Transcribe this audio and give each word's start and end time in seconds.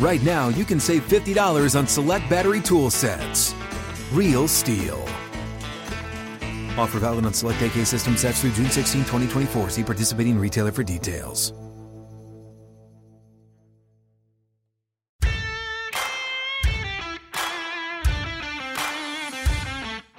right 0.00 0.22
now 0.22 0.48
you 0.48 0.64
can 0.64 0.80
save 0.80 1.06
$50 1.08 1.78
on 1.78 1.86
select 1.86 2.28
battery 2.30 2.60
tool 2.60 2.90
sets. 2.90 3.54
Real 4.12 4.48
STIHL. 4.48 5.00
Offer 6.78 7.00
valid 7.00 7.26
on 7.26 7.34
select 7.34 7.60
AK 7.60 7.84
system 7.84 8.16
sets 8.16 8.40
through 8.40 8.52
June 8.52 8.70
16, 8.70 9.02
2024. 9.02 9.70
See 9.70 9.84
participating 9.84 10.38
retailer 10.38 10.72
for 10.72 10.82
details. 10.82 11.52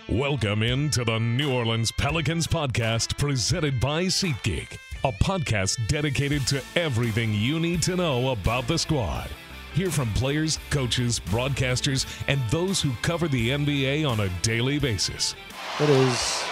Welcome 0.09 0.63
into 0.63 1.05
the 1.05 1.19
New 1.19 1.53
Orleans 1.53 1.91
Pelicans 1.91 2.47
podcast 2.47 3.17
presented 3.17 3.79
by 3.79 4.05
SeatGeek, 4.05 4.77
a 5.03 5.11
podcast 5.13 5.87
dedicated 5.87 6.45
to 6.47 6.63
everything 6.75 7.33
you 7.33 7.59
need 7.59 7.81
to 7.83 7.95
know 7.95 8.31
about 8.31 8.67
the 8.67 8.77
squad. 8.77 9.29
Hear 9.75 9.91
from 9.91 10.11
players, 10.13 10.57
coaches, 10.71 11.19
broadcasters, 11.19 12.05
and 12.27 12.41
those 12.49 12.81
who 12.81 12.91
cover 13.03 13.27
the 13.27 13.49
NBA 13.51 14.09
on 14.09 14.19
a 14.21 14.29
daily 14.41 14.79
basis. 14.79 15.35
It 15.79 15.89
is, 15.89 16.43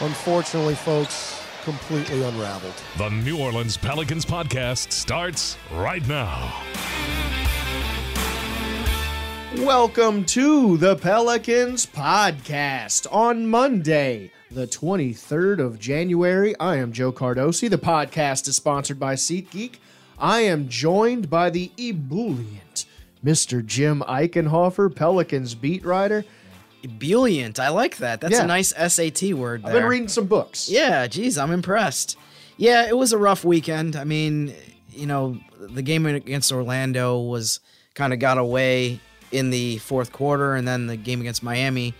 unfortunately, 0.00 0.74
folks, 0.74 1.42
completely 1.64 2.22
unraveled. 2.22 2.74
The 2.98 3.08
New 3.08 3.38
Orleans 3.38 3.78
Pelicans 3.78 4.26
podcast 4.26 4.92
starts 4.92 5.56
right 5.72 6.06
now. 6.06 6.62
Welcome 9.56 10.26
to 10.26 10.76
the 10.76 10.94
Pelicans 10.96 11.86
podcast 11.86 13.06
on 13.10 13.46
Monday, 13.46 14.30
the 14.50 14.66
23rd 14.66 15.58
of 15.58 15.78
January. 15.78 16.54
I 16.60 16.76
am 16.76 16.92
Joe 16.92 17.12
Cardosi. 17.12 17.70
The 17.70 17.78
podcast 17.78 18.46
is 18.46 18.56
sponsored 18.56 19.00
by 19.00 19.14
SeatGeek. 19.14 19.76
I 20.20 20.40
am 20.40 20.68
joined 20.68 21.30
by 21.30 21.50
the 21.50 21.70
ebullient 21.78 22.86
Mr. 23.24 23.64
Jim 23.64 24.02
Eichenhofer, 24.08 24.94
Pelicans 24.94 25.54
beat 25.54 25.84
writer. 25.84 26.24
Ebullient. 26.82 27.58
I 27.60 27.68
like 27.68 27.98
that. 27.98 28.20
That's 28.20 28.34
Yeah. 28.34 28.44
a 28.44 28.46
nice 28.46 28.72
SAT 28.74 29.34
word. 29.34 29.62
I've 29.64 29.72
been 29.72 29.84
reading 29.84 30.08
some 30.08 30.26
books. 30.26 30.68
Yeah, 30.70 31.06
geez, 31.06 31.36
I'm 31.36 31.50
impressed. 31.52 32.16
Yeah, 32.56 32.86
it 32.88 32.96
was 32.96 33.12
a 33.12 33.18
rough 33.18 33.44
weekend. 33.44 33.96
I 33.96 34.04
mean, 34.04 34.54
you 34.90 35.06
know, 35.06 35.38
the 35.58 35.82
game 35.82 36.06
against 36.06 36.50
Orlando 36.52 37.18
was 37.20 37.60
kind 37.94 38.12
of 38.14 38.18
got 38.18 38.38
away 38.38 39.00
in 39.32 39.50
the 39.50 39.78
fourth 39.78 40.12
quarter, 40.12 40.54
and 40.54 40.66
then 40.66 40.86
the 40.86 40.96
game 40.96 41.20
against 41.20 41.42
Miami, 41.42 41.94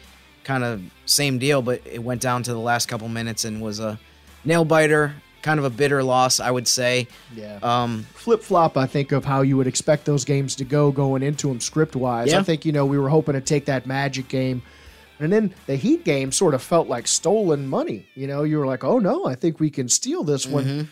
kind 0.44 0.64
of 0.64 0.80
same 1.04 1.38
deal, 1.38 1.60
but 1.62 1.82
it 1.84 2.02
went 2.02 2.20
down 2.22 2.42
to 2.44 2.52
the 2.52 2.58
last 2.58 2.86
couple 2.88 3.08
minutes 3.08 3.44
and 3.44 3.60
was 3.60 3.78
a 3.80 3.98
nail 4.44 4.64
biter. 4.64 5.14
Kind 5.42 5.58
of 5.58 5.64
a 5.64 5.70
bitter 5.70 6.02
loss, 6.02 6.38
I 6.38 6.50
would 6.50 6.68
say. 6.68 7.08
Yeah. 7.34 7.58
Um, 7.62 8.06
flip 8.14 8.42
flop, 8.42 8.76
I 8.76 8.86
think, 8.86 9.12
of 9.12 9.24
how 9.24 9.40
you 9.40 9.56
would 9.56 9.66
expect 9.66 10.04
those 10.04 10.24
games 10.24 10.54
to 10.56 10.64
go 10.64 10.92
going 10.92 11.22
into 11.22 11.48
them 11.48 11.60
script 11.60 11.96
wise. 11.96 12.32
Yeah. 12.32 12.40
I 12.40 12.42
think, 12.42 12.64
you 12.64 12.72
know, 12.72 12.84
we 12.84 12.98
were 12.98 13.08
hoping 13.08 13.34
to 13.34 13.40
take 13.40 13.64
that 13.64 13.86
Magic 13.86 14.28
game. 14.28 14.62
And 15.18 15.32
then 15.32 15.54
the 15.66 15.76
Heat 15.76 16.04
game 16.04 16.32
sort 16.32 16.54
of 16.54 16.62
felt 16.62 16.88
like 16.88 17.06
stolen 17.06 17.68
money. 17.68 18.06
You 18.14 18.26
know, 18.26 18.42
you 18.42 18.58
were 18.58 18.66
like, 18.66 18.84
oh 18.84 18.98
no, 18.98 19.26
I 19.26 19.34
think 19.34 19.60
we 19.60 19.70
can 19.70 19.88
steal 19.88 20.24
this 20.24 20.46
one. 20.46 20.64
Mm-hmm. 20.64 20.82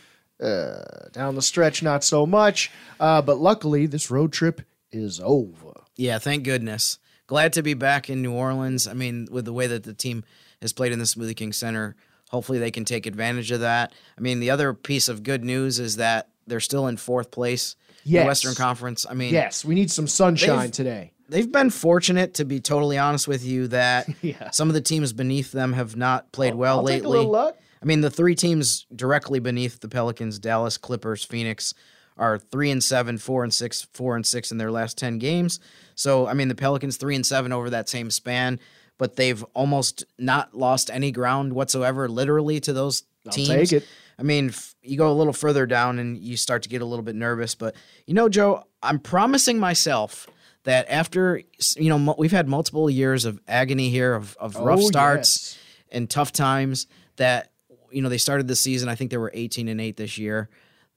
Uh, 0.41 1.09
down 1.13 1.35
the 1.35 1.43
stretch, 1.43 1.83
not 1.83 2.05
so 2.05 2.25
much. 2.25 2.71
Uh, 3.01 3.21
but 3.21 3.39
luckily, 3.39 3.87
this 3.87 4.11
road 4.11 4.33
trip 4.33 4.63
is 4.93 5.21
over. 5.23 5.83
Yeah, 5.97 6.19
thank 6.19 6.45
goodness. 6.45 6.99
Glad 7.27 7.53
to 7.55 7.63
be 7.63 7.75
back 7.75 8.09
in 8.09 8.23
New 8.23 8.33
Orleans. 8.33 8.87
I 8.87 8.93
mean, 8.93 9.27
with 9.31 9.47
the 9.47 9.53
way 9.53 9.67
that 9.67 9.83
the 9.83 9.95
team 9.95 10.25
has 10.63 10.73
played 10.73 10.93
in 10.93 10.99
the 10.99 11.07
Smoothie 11.07 11.37
King 11.37 11.53
Center, 11.53 11.97
hopefully 12.31 12.59
they 12.59 12.71
can 12.71 12.85
take 12.85 13.07
advantage 13.07 13.51
of 13.51 13.61
that. 13.61 13.93
I 14.17 14.21
mean, 14.21 14.41
the 14.41 14.51
other 14.51 14.75
piece 14.75 15.09
of 15.09 15.23
good 15.23 15.45
news 15.45 15.79
is 15.79 15.97
that 15.97 16.29
they're 16.47 16.61
still 16.61 16.87
in 16.87 16.97
fourth 16.97 17.31
place 17.31 17.77
in 18.07 18.13
the 18.13 18.25
Western 18.25 18.55
Conference. 18.55 19.05
I 19.09 19.15
mean, 19.15 19.33
Yes, 19.35 19.65
we 19.65 19.75
need 19.75 19.91
some 19.91 20.07
sunshine 20.07 20.71
today. 20.71 21.13
they've 21.29 21.51
been 21.51 21.69
fortunate, 21.71 22.35
to 22.35 22.45
be 22.45 22.59
totally 22.61 22.97
honest 22.99 23.29
with 23.29 23.45
you, 23.45 23.69
that 23.69 24.09
Yeah. 24.23 24.51
some 24.51 24.69
of 24.69 24.75
the 24.75 24.81
teams 24.81 25.13
beneath 25.13 25.53
them 25.53 25.75
have 25.75 25.97
not 25.97 26.33
played 26.33 26.55
well 26.55 26.79
I'll 26.81 26.87
take 26.87 27.05
a 27.05 27.09
lately. 27.09 27.53
I 27.81 27.85
mean, 27.85 28.01
the 28.01 28.11
three 28.11 28.35
teams 28.35 28.87
directly 28.95 29.39
beneath 29.39 29.81
the 29.81 29.89
Pelicans, 29.89 30.39
Dallas, 30.39 30.77
Clippers, 30.79 31.23
Phoenix, 31.25 31.75
are 32.17 32.37
three 32.39 32.71
and 32.73 32.83
seven, 32.83 33.17
four 33.19 33.45
and 33.45 33.55
six, 33.55 33.87
four 33.93 34.17
and 34.17 34.27
six 34.27 34.51
in 34.51 34.59
their 34.59 34.73
last 34.73 34.99
ten 34.99 35.19
games. 35.19 35.61
So, 35.95 36.27
I 36.27 36.35
mean, 36.35 36.49
the 36.49 36.57
Pelicans 36.57 36.97
three 36.97 37.15
and 37.15 37.25
seven 37.25 37.53
over 37.53 37.71
that 37.71 37.89
same 37.89 38.11
span, 38.11 38.59
but 38.99 39.17
they've 39.17 39.43
almost 39.55 40.05
not 40.19 40.55
lost 40.57 40.91
any 40.91 41.11
ground 41.11 41.53
whatsoever, 41.55 42.09
literally, 42.09 42.61
to 42.61 42.73
those 42.73 43.05
I'll 43.27 43.33
teams. 43.33 43.49
take 43.49 43.73
it. 43.73 43.89
I 44.19 44.25
mean, 44.25 44.49
f- 44.49 44.75
you 44.83 44.99
go 44.99 45.11
a 45.11 45.15
little 45.15 45.33
further 45.33 45.65
down 45.67 45.99
and 45.99 46.19
you 46.19 46.37
start 46.37 46.65
to 46.65 46.69
get 46.69 46.83
a 46.83 46.85
little 46.85 47.05
bit 47.05 47.15
nervous. 47.15 47.55
But 47.55 47.75
you 48.07 48.15
know, 48.15 48.29
Joe, 48.29 48.65
I'm 48.83 48.99
promising 48.99 49.59
myself 49.61 50.27
that 50.65 50.91
after 50.91 51.41
you 51.77 51.89
know 51.97 52.15
we've 52.19 52.33
had 52.33 52.49
multiple 52.49 52.91
years 52.91 53.25
of 53.25 53.41
agony 53.49 53.91
here 53.91 54.15
of, 54.15 54.37
of 54.41 54.57
oh, 54.57 54.65
rough 54.65 54.81
Oh, 54.83 54.89
starts 54.89 55.55
yes. 55.55 55.59
and 55.93 56.11
tough 56.11 56.33
times 56.33 56.87
that 57.17 57.53
you 57.91 58.03
know 58.03 58.09
they 58.09 58.19
started 58.19 58.49
the 58.49 58.57
season 58.57 58.89
i 58.89 58.95
think 58.95 59.11
they 59.11 59.17
were 59.17 59.31
18 59.33 59.69
and 59.69 59.81
8 59.81 59.97
this 59.97 60.19
year 60.19 60.51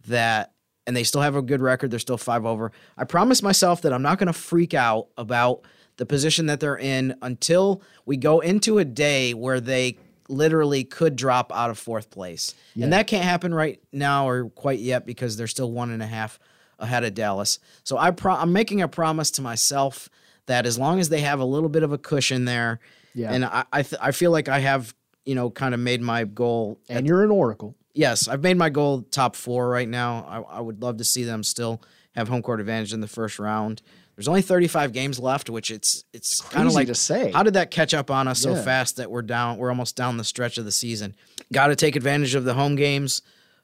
that 0.08 0.52
and 0.88 0.96
they 0.98 1.04
still 1.04 1.22
have 1.22 1.36
a 1.36 1.42
good 1.42 1.62
record 1.62 1.90
they're 1.92 2.00
still 2.00 2.18
5 2.18 2.46
over 2.46 2.72
i 2.98 3.06
promise 3.06 3.42
myself 3.42 3.84
that 3.84 3.94
i'm 3.94 4.02
not 4.02 4.18
going 4.18 4.28
to 4.28 4.34
freak 4.34 4.74
out 4.74 5.08
about 5.16 5.62
the 6.02 6.06
position 6.08 6.48
that 6.48 6.60
they're 6.60 6.80
in 6.80 7.14
until 7.22 7.80
we 8.08 8.18
go 8.18 8.40
into 8.40 8.80
a 8.80 8.84
day 8.86 9.36
where 9.36 9.60
they 9.60 10.00
literally 10.28 10.84
could 10.84 11.16
drop 11.16 11.52
out 11.54 11.70
of 11.70 11.78
fourth 11.78 12.10
place 12.10 12.56
and 12.82 12.92
that 12.92 13.06
can't 13.06 13.24
happen 13.24 13.54
right 13.54 13.80
now 13.92 14.28
or 14.28 14.50
quite 14.50 14.80
yet 14.80 15.06
because 15.06 15.38
they're 15.38 15.46
still 15.46 15.72
one 15.72 15.92
and 15.92 16.02
a 16.02 16.08
half 16.08 16.40
ahead 16.80 17.04
of 17.04 17.14
dallas 17.14 17.60
so 17.84 17.98
I 18.00 18.10
pro- 18.10 18.34
i'm 18.34 18.52
making 18.52 18.82
a 18.82 18.88
promise 18.88 19.30
to 19.32 19.42
myself 19.44 20.10
that 20.48 20.66
as 20.66 20.80
long 20.80 21.00
as 21.00 21.10
they 21.10 21.20
have 21.22 21.40
a 21.40 21.46
little 21.46 21.70
bit 21.70 21.84
of 21.84 21.92
a 21.92 22.00
cushion 22.00 22.46
there 22.46 22.80
Yeah. 23.14 23.32
and 23.34 23.46
I 23.46 23.66
I, 23.72 23.84
th- 23.84 24.02
I 24.02 24.12
feel 24.12 24.32
like 24.32 24.50
I 24.50 24.58
have 24.60 24.96
you 25.26 25.36
know 25.36 25.52
kind 25.52 25.74
of 25.76 25.80
made 25.80 26.02
my 26.02 26.24
goal. 26.24 26.80
And 26.90 27.06
you're 27.06 27.24
an 27.24 27.30
oracle. 27.30 27.76
yes, 27.94 28.28
I've 28.28 28.42
made 28.42 28.58
my 28.58 28.70
goal 28.70 29.04
top 29.12 29.36
four 29.36 29.70
right 29.70 29.88
now. 29.88 30.26
I, 30.28 30.58
I 30.58 30.62
would 30.62 30.82
love 30.82 30.98
to 30.98 31.04
see 31.04 31.24
them 31.26 31.44
still 31.44 31.80
have 32.16 32.28
home 32.28 32.42
court 32.42 32.60
advantage 32.60 32.92
in 32.92 33.02
the 33.02 33.08
first 33.08 33.38
round. 33.38 33.82
There's 34.22 34.28
only 34.28 34.44
35 34.44 34.94
games 34.94 35.18
left, 35.18 35.50
which 35.50 35.72
it's 35.72 36.04
it's 36.14 36.42
kind 36.42 36.68
of 36.68 36.76
like 36.76 36.86
to 36.86 36.94
say. 36.96 37.32
How 37.32 37.42
did 37.42 37.56
that 37.56 37.72
catch 37.72 37.96
up 37.96 38.12
on 38.12 38.28
us 38.28 38.40
so 38.40 38.54
fast 38.56 38.98
that 38.98 39.10
we're 39.10 39.24
down? 39.24 39.58
We're 39.58 39.70
almost 39.70 39.96
down 39.96 40.18
the 40.18 40.24
stretch 40.24 40.60
of 40.60 40.66
the 40.66 40.72
season. 40.72 41.16
Got 41.52 41.68
to 41.68 41.76
take 41.76 41.96
advantage 41.96 42.36
of 42.36 42.44
the 42.44 42.54
home 42.54 42.76
games. 42.76 43.24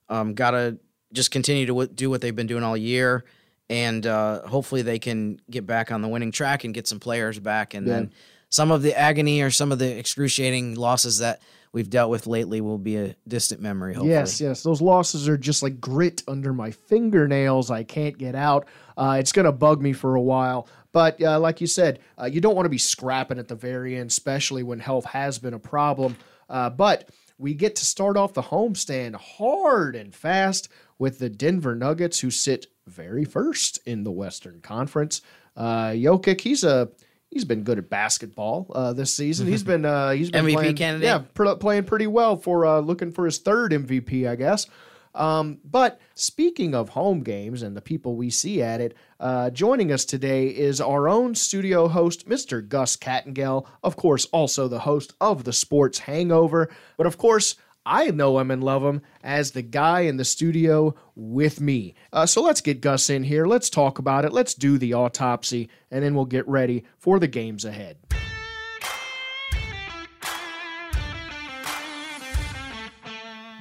Um, 0.10 0.34
Got 0.34 0.52
to 0.52 0.80
just 1.14 1.30
continue 1.30 1.68
to 1.68 1.74
w- 1.74 1.88
do 1.94 2.10
what 2.10 2.22
they've 2.22 2.36
been 2.36 2.48
doing 2.48 2.64
all 2.64 2.76
year, 2.76 3.24
and 3.70 4.04
uh, 4.08 4.48
hopefully 4.48 4.82
they 4.82 4.98
can 4.98 5.40
get 5.48 5.68
back 5.68 5.92
on 5.92 6.02
the 6.02 6.08
winning 6.08 6.32
track 6.32 6.64
and 6.64 6.74
get 6.74 6.88
some 6.88 7.00
players 7.00 7.38
back, 7.38 7.76
and 7.76 7.88
then 7.88 8.12
some 8.50 8.72
of 8.72 8.82
the 8.82 8.98
agony 8.98 9.44
or 9.44 9.52
some 9.52 9.72
of 9.72 9.78
the 9.78 9.96
excruciating 9.96 10.74
losses 10.74 11.20
that 11.20 11.40
we've 11.72 11.90
dealt 11.90 12.10
with 12.10 12.28
lately 12.28 12.62
will 12.62 12.78
be 12.78 12.98
a 12.98 13.16
distant 13.28 13.62
memory. 13.62 13.94
Hopefully. 13.94 14.12
Yes, 14.12 14.42
yes. 14.42 14.64
Those 14.64 14.82
losses 14.82 15.28
are 15.28 15.38
just 15.38 15.64
like 15.64 15.80
grit 15.80 16.24
under 16.28 16.54
my 16.54 16.72
fingernails. 16.72 17.72
I 17.72 17.84
can't 17.84 18.18
get 18.18 18.36
out. 18.36 18.68
Uh, 18.98 19.18
it's 19.20 19.32
going 19.32 19.46
to 19.46 19.52
bug 19.52 19.82
me 19.82 19.94
for 19.94 20.16
a 20.16 20.22
while. 20.22 20.68
But 20.92 21.22
uh, 21.22 21.40
like 21.40 21.62
you 21.62 21.68
said, 21.68 22.00
uh, 22.20 22.26
you 22.26 22.42
don't 22.42 22.56
want 22.56 22.66
to 22.66 22.70
be 22.70 22.78
scrapping 22.78 23.40
at 23.40 23.48
the 23.48 23.56
very 23.56 23.98
end, 23.98 24.10
especially 24.10 24.64
when 24.64 24.80
health 24.80 25.06
has 25.06 25.38
been 25.38 25.54
a 25.54 25.60
problem. 25.60 26.18
Uh, 26.50 26.70
but 26.70 27.10
we 27.38 27.54
get 27.54 27.76
to 27.76 27.86
start 27.86 28.18
off 28.18 28.34
the 28.34 28.42
homestand 28.42 29.16
hard 29.16 29.96
and 29.96 30.16
fast 30.16 30.70
with 30.98 31.20
the 31.20 31.30
Denver 31.30 31.76
Nuggets, 31.76 32.20
who 32.20 32.32
sit 32.32 32.68
very 32.88 33.26
first 33.26 33.80
in 33.86 34.04
the 34.04 34.12
Western 34.12 34.62
Conference. 34.62 35.22
Uh, 35.56 35.90
Jokic, 35.90 36.42
he's 36.42 36.64
a 36.64 36.90
he's 37.30 37.46
been 37.46 37.64
good 37.64 37.78
at 37.78 37.90
basketball 37.90 38.68
uh, 38.74 38.94
this 38.94 39.14
season. 39.14 39.48
He's 39.48 39.64
been 39.72 39.86
uh, 39.86 40.12
he's 40.12 40.32
been 40.32 40.46
MVP 40.46 40.54
playing, 40.54 40.76
candidate? 40.76 41.06
Yeah, 41.06 41.20
pr- 41.34 41.56
playing 41.56 41.86
pretty 41.86 42.08
well 42.08 42.38
for 42.38 42.66
uh, 42.66 42.80
looking 42.80 43.12
for 43.12 43.26
his 43.26 43.38
third 43.40 43.72
MVP, 43.72 44.28
I 44.28 44.36
guess. 44.36 44.68
Um, 45.16 45.58
but 45.66 46.00
speaking 46.14 46.76
of 46.76 46.90
home 46.90 47.22
games 47.22 47.64
and 47.64 47.76
the 47.76 47.82
people 47.82 48.16
we 48.16 48.30
see 48.30 48.62
at 48.62 48.80
it, 48.80 48.96
uh, 49.20 49.50
joining 49.50 49.92
us 49.92 50.06
today 50.06 50.48
is 50.48 50.80
our 50.80 51.10
own 51.10 51.34
studio 51.34 51.88
host, 51.88 52.30
Mr. 52.30 52.68
Gus 52.68 52.96
Kattengell. 52.96 53.66
Of 53.84 53.96
course, 53.96 54.26
also 54.26 54.68
the 54.68 54.80
host 54.80 55.14
of 55.20 55.44
the 55.44 55.54
Sports 55.54 56.00
Hangover. 56.00 56.70
But 56.98 57.08
of 57.08 57.18
course, 57.18 57.56
I 57.88 58.12
know 58.12 58.38
him 58.38 58.52
and 58.52 58.62
love 58.62 58.84
him 58.84 59.02
as 59.24 59.52
the 59.52 59.62
guy 59.62 60.02
in 60.02 60.18
the 60.18 60.26
studio 60.26 60.94
with 61.16 61.62
me. 61.62 61.96
Uh, 62.12 62.26
so 62.26 62.42
let's 62.42 62.60
get 62.60 62.82
Gus 62.82 63.10
in 63.10 63.24
here. 63.24 63.46
Let's 63.46 63.70
talk 63.70 63.98
about 63.98 64.26
it. 64.26 64.34
Let's 64.34 64.54
do 64.54 64.78
the 64.78 64.94
autopsy, 64.94 65.70
and 65.90 66.04
then 66.04 66.14
we'll 66.14 66.26
get 66.26 66.46
ready 66.50 66.84
for 66.98 67.18
the 67.18 67.30
games 67.30 67.64
ahead. 67.64 67.98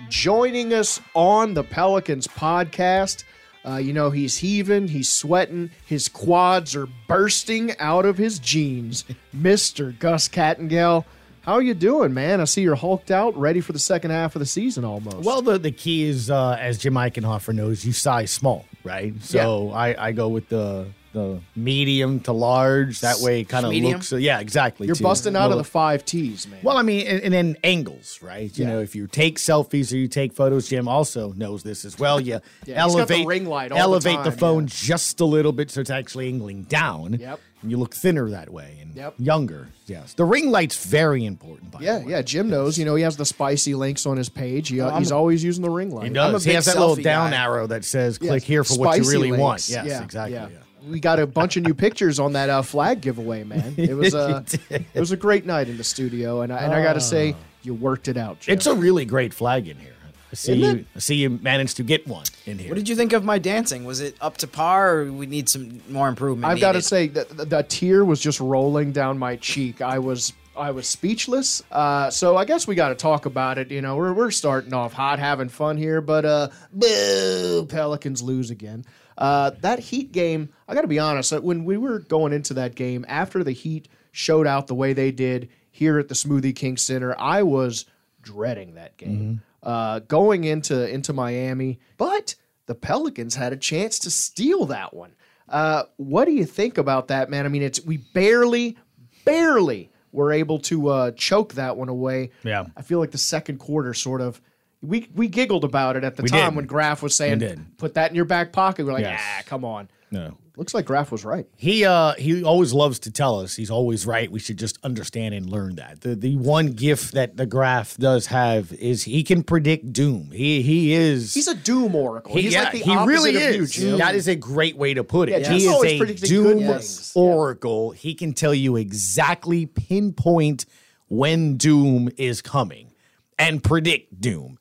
Joining 0.08 0.74
us 0.74 1.00
on 1.14 1.54
the 1.54 1.62
Pelicans 1.62 2.26
podcast. 2.26 3.22
Uh, 3.64 3.76
you 3.76 3.92
know, 3.92 4.10
he's 4.10 4.38
heaving, 4.38 4.88
he's 4.88 5.12
sweating, 5.12 5.70
his 5.84 6.08
quads 6.08 6.74
are 6.76 6.88
bursting 7.08 7.76
out 7.78 8.04
of 8.04 8.16
his 8.18 8.38
jeans. 8.40 9.04
Mr. 9.36 9.96
Gus 9.96 10.28
Kattengell. 10.28 11.04
How 11.46 11.52
are 11.54 11.62
you 11.62 11.74
doing, 11.74 12.12
man? 12.12 12.40
I 12.40 12.44
see 12.44 12.62
you're 12.62 12.74
hulked 12.74 13.12
out, 13.12 13.36
ready 13.38 13.60
for 13.60 13.72
the 13.72 13.78
second 13.78 14.10
half 14.10 14.34
of 14.34 14.40
the 14.40 14.46
season 14.46 14.84
almost. 14.84 15.18
Well, 15.24 15.42
the, 15.42 15.58
the 15.58 15.70
key 15.70 16.02
is, 16.02 16.28
uh, 16.28 16.58
as 16.60 16.76
Jim 16.76 16.94
Eichenhofer 16.94 17.54
knows, 17.54 17.84
you 17.84 17.92
size 17.92 18.32
small, 18.32 18.64
right? 18.82 19.14
So 19.22 19.70
I, 19.70 20.08
I 20.08 20.12
go 20.12 20.26
with 20.26 20.48
the 20.48 20.88
the 21.12 21.40
medium 21.54 22.20
to 22.20 22.32
large. 22.32 23.00
That 23.00 23.20
way, 23.20 23.40
it 23.40 23.48
kind 23.48 23.64
of 23.64 23.72
looks. 23.72 24.12
yeah, 24.12 24.40
exactly. 24.40 24.86
you're 24.86 24.96
to 24.96 25.02
busting 25.02 25.34
out 25.34 25.50
of 25.50 25.56
the 25.56 25.64
five 25.64 26.04
T's, 26.04 26.46
man. 26.46 26.58
Well, 26.62 26.76
I 26.76 26.82
mean, 26.82 27.06
and, 27.06 27.22
and 27.22 27.32
then 27.32 27.56
angles, 27.64 28.20
right? 28.20 28.50
You 28.58 28.64
Yeah. 28.66 28.72
know, 28.72 28.80
if 28.80 28.94
you 28.94 29.06
take 29.06 29.38
selfies 29.38 29.92
or 29.92 29.96
you 29.96 30.08
take 30.08 30.34
photos, 30.34 30.68
Jim 30.68 30.88
also 30.88 31.32
knows 31.32 31.62
this 31.62 31.86
as 31.86 31.98
well. 31.98 32.20
You 32.20 32.40
he's 32.66 32.74
got 32.74 32.74
the 32.74 32.76
elevate 32.76 33.26
ring 33.26 33.46
light 33.46 33.72
all 33.72 33.78
the 33.78 33.82
elevate 33.82 34.24
the 34.24 34.30
time, 34.30 34.38
phone 34.38 34.62
yeah. 34.64 34.68
just 34.72 35.20
a 35.20 35.24
little 35.24 35.52
bit 35.52 35.70
so 35.70 35.80
it's 35.80 35.90
actually 35.90 36.28
angling 36.28 36.64
down. 36.64 37.14
Yep. 37.14 37.40
You 37.68 37.76
look 37.78 37.94
thinner 37.94 38.30
that 38.30 38.50
way 38.50 38.78
and 38.80 38.94
Yep. 38.94 39.14
younger. 39.18 39.68
Yes, 39.86 40.14
the 40.14 40.24
ring 40.24 40.50
light's 40.50 40.84
very 40.84 41.24
important. 41.24 41.70
By 41.72 41.80
yeah, 41.80 41.98
the 41.98 42.04
way. 42.06 42.10
yeah. 42.12 42.22
Jim 42.22 42.48
knows. 42.48 42.78
You 42.78 42.84
know, 42.84 42.94
he 42.94 43.02
has 43.02 43.16
the 43.16 43.24
spicy 43.24 43.74
links 43.74 44.06
on 44.06 44.16
his 44.16 44.28
page. 44.28 44.68
He, 44.68 44.80
I'm 44.80 44.98
he's 44.98 45.10
a- 45.10 45.14
always 45.14 45.44
using 45.44 45.62
the 45.62 45.70
ring 45.70 45.90
light. 45.94 46.08
He 46.08 46.12
does. 46.12 46.44
He 46.44 46.52
has 46.54 46.64
that 46.66 46.78
little 46.78 46.96
down 46.96 47.30
guy. 47.30 47.36
arrow 47.42 47.66
that 47.66 47.84
says 47.84 48.18
"click 48.18 48.42
here 48.42 48.64
for 48.64 48.78
what 48.78 48.96
you 48.98 49.04
spicy 49.04 49.16
really 49.18 49.38
want." 49.38 49.68
Yes, 49.68 49.86
Yeah, 49.86 50.02
exactly. 50.02 50.34
yeah. 50.34 50.48
yeah. 50.50 50.58
We 50.90 51.00
got 51.00 51.18
a 51.18 51.26
bunch 51.26 51.56
of 51.56 51.64
new 51.64 51.74
pictures 51.74 52.20
on 52.20 52.34
that 52.34 52.48
uh, 52.48 52.62
flag 52.62 53.00
giveaway, 53.00 53.42
man. 53.42 53.74
It 53.78 53.94
was 53.94 54.14
uh, 54.14 54.44
You 54.70 54.84
it 54.94 55.00
was 55.00 55.10
a 55.10 55.16
great 55.16 55.44
night 55.44 55.68
in 55.68 55.76
the 55.76 55.84
studio, 55.84 56.42
and 56.42 56.52
I, 56.52 56.58
and 56.58 56.72
I 56.72 56.80
got 56.82 56.92
to 56.92 57.00
say, 57.00 57.34
you 57.62 57.74
worked 57.74 58.06
it 58.06 58.16
out. 58.16 58.38
Jim. 58.40 58.52
It's 58.54 58.66
a 58.66 58.74
really 58.74 59.04
great 59.04 59.34
flag 59.34 59.66
in 59.66 59.76
here. 59.78 59.94
I 60.32 60.34
see 60.34 60.54
you. 60.54 60.84
I 60.94 60.98
see 60.98 61.14
you 61.16 61.30
managed 61.30 61.76
to 61.78 61.82
get 61.82 62.06
one 62.06 62.24
in 62.46 62.58
here. 62.58 62.68
What 62.70 62.76
did 62.76 62.88
you 62.88 62.96
think 62.96 63.12
of 63.12 63.24
my 63.24 63.38
dancing? 63.38 63.84
Was 63.84 64.00
it 64.00 64.16
up 64.20 64.36
to 64.38 64.46
par, 64.46 64.98
or 64.98 65.12
we 65.12 65.26
need 65.26 65.48
some 65.48 65.80
more 65.88 66.08
improvement? 66.08 66.50
I've 66.52 66.60
got 66.60 66.72
to 66.72 66.82
say 66.82 67.06
that 67.08 67.28
the, 67.28 67.44
the 67.44 67.62
tear 67.62 68.04
was 68.04 68.20
just 68.20 68.40
rolling 68.40 68.92
down 68.92 69.18
my 69.18 69.36
cheek. 69.36 69.80
I 69.80 69.98
was 70.00 70.32
I 70.56 70.70
was 70.72 70.88
speechless. 70.88 71.62
Uh, 71.70 72.10
so 72.10 72.36
I 72.36 72.44
guess 72.44 72.66
we 72.66 72.74
got 72.74 72.88
to 72.88 72.94
talk 72.94 73.26
about 73.26 73.58
it. 73.58 73.70
You 73.70 73.82
know, 73.82 73.96
we're 73.96 74.12
we're 74.12 74.30
starting 74.30 74.74
off 74.74 74.92
hot, 74.92 75.18
having 75.18 75.48
fun 75.48 75.76
here, 75.76 76.00
but 76.00 76.24
uh, 76.24 76.48
boo, 76.72 77.66
Pelicans 77.68 78.22
lose 78.22 78.50
again. 78.50 78.84
Uh, 79.18 79.50
that 79.60 79.78
Heat 79.78 80.12
game, 80.12 80.50
I 80.68 80.74
got 80.74 80.82
to 80.82 80.88
be 80.88 80.98
honest. 80.98 81.32
uh, 81.32 81.40
When 81.40 81.64
we 81.64 81.76
were 81.78 82.00
going 82.00 82.32
into 82.32 82.52
that 82.54 82.74
game, 82.74 83.04
after 83.08 83.42
the 83.42 83.52
Heat 83.52 83.88
showed 84.12 84.46
out 84.46 84.66
the 84.66 84.74
way 84.74 84.92
they 84.92 85.10
did 85.10 85.48
here 85.70 85.98
at 85.98 86.08
the 86.08 86.14
Smoothie 86.14 86.54
King 86.54 86.76
Center, 86.76 87.14
I 87.18 87.42
was 87.42 87.86
dreading 88.22 88.74
that 88.74 88.96
game. 88.96 89.40
Uh, 89.66 89.98
going 89.98 90.44
into 90.44 90.88
into 90.88 91.12
Miami, 91.12 91.80
but 91.98 92.36
the 92.66 92.74
Pelicans 92.76 93.34
had 93.34 93.52
a 93.52 93.56
chance 93.56 93.98
to 93.98 94.10
steal 94.12 94.64
that 94.66 94.94
one. 94.94 95.12
Uh, 95.48 95.82
what 95.96 96.24
do 96.26 96.30
you 96.32 96.44
think 96.44 96.78
about 96.78 97.08
that, 97.08 97.28
man? 97.30 97.44
I 97.46 97.48
mean, 97.48 97.62
it's 97.62 97.84
we 97.84 97.96
barely, 98.14 98.76
barely 99.24 99.90
were 100.12 100.32
able 100.32 100.60
to 100.60 100.88
uh, 100.88 101.10
choke 101.12 101.54
that 101.54 101.76
one 101.76 101.88
away. 101.88 102.30
Yeah. 102.44 102.66
I 102.76 102.82
feel 102.82 103.00
like 103.00 103.10
the 103.10 103.18
second 103.18 103.58
quarter 103.58 103.92
sort 103.92 104.20
of. 104.20 104.40
We, 104.82 105.08
we 105.14 105.26
giggled 105.26 105.64
about 105.64 105.96
it 105.96 106.04
at 106.04 106.14
the 106.16 106.22
We 106.22 106.28
time 106.28 106.50
did. 106.50 106.56
when 106.56 106.66
Graf 106.66 107.02
was 107.02 107.16
saying, 107.16 107.66
"Put 107.76 107.94
that 107.94 108.10
in 108.10 108.14
your 108.14 108.24
back 108.26 108.52
pocket." 108.52 108.86
We're 108.86 108.92
like, 108.92 109.02
Yes. 109.02 109.20
"Ah, 109.20 109.42
come 109.46 109.64
on." 109.64 109.88
No. 110.12 110.36
Looks 110.58 110.72
like 110.72 110.86
Graf 110.86 111.12
was 111.12 111.22
right. 111.22 111.46
He 111.56 111.84
uh 111.84 112.14
he 112.14 112.42
always 112.42 112.72
loves 112.72 112.98
to 113.00 113.10
tell 113.10 113.40
us 113.40 113.56
he's 113.56 113.70
always 113.70 114.06
right. 114.06 114.30
We 114.32 114.38
should 114.40 114.58
just 114.58 114.78
understand 114.82 115.34
and 115.34 115.50
learn 115.50 115.76
that. 115.76 116.00
The 116.00 116.14
the 116.14 116.36
one 116.36 116.72
gift 116.72 117.12
that 117.12 117.36
the 117.36 117.44
Graf 117.44 117.96
does 117.98 118.26
have 118.26 118.72
is 118.72 119.02
he 119.04 119.22
can 119.22 119.42
predict 119.42 119.92
doom. 119.92 120.30
He 120.32 120.62
he 120.62 120.94
is 120.94 121.34
He's 121.34 121.46
a 121.46 121.54
doom 121.54 121.94
oracle. 121.94 122.34
he, 122.34 122.42
He's 122.42 122.54
yeah, 122.54 122.62
like 122.64 122.72
the 122.72 122.78
he 122.78 122.96
really 123.04 123.32
you, 123.32 123.38
is. 123.38 123.72
Jim. 123.72 123.98
that 123.98 124.14
is 124.14 124.28
a 124.28 124.34
great 124.34 124.78
way 124.78 124.94
to 124.94 125.04
put 125.04 125.28
it. 125.28 125.42
Yeah, 125.42 125.50
he 125.52 125.66
is 125.66 126.22
a 126.22 126.26
doom 126.26 126.80
oracle. 127.14 127.90
He 127.90 128.14
can 128.14 128.32
tell 128.32 128.54
you 128.54 128.76
exactly 128.76 129.66
pinpoint 129.66 130.64
when 131.08 131.58
doom 131.58 132.08
is 132.16 132.40
coming 132.40 132.92
and 133.38 133.62
predict 133.62 134.20
doom. 134.20 134.58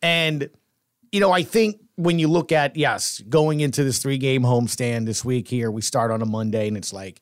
And 0.00 0.48
you 1.14 1.20
know, 1.20 1.30
I 1.30 1.44
think 1.44 1.80
when 1.94 2.18
you 2.18 2.26
look 2.26 2.50
at 2.50 2.76
yes, 2.76 3.20
going 3.28 3.60
into 3.60 3.84
this 3.84 3.98
three 3.98 4.18
game 4.18 4.42
homestand 4.42 5.06
this 5.06 5.24
week 5.24 5.46
here, 5.46 5.70
we 5.70 5.80
start 5.80 6.10
on 6.10 6.20
a 6.22 6.26
Monday 6.26 6.66
and 6.66 6.76
it's 6.76 6.92
like 6.92 7.20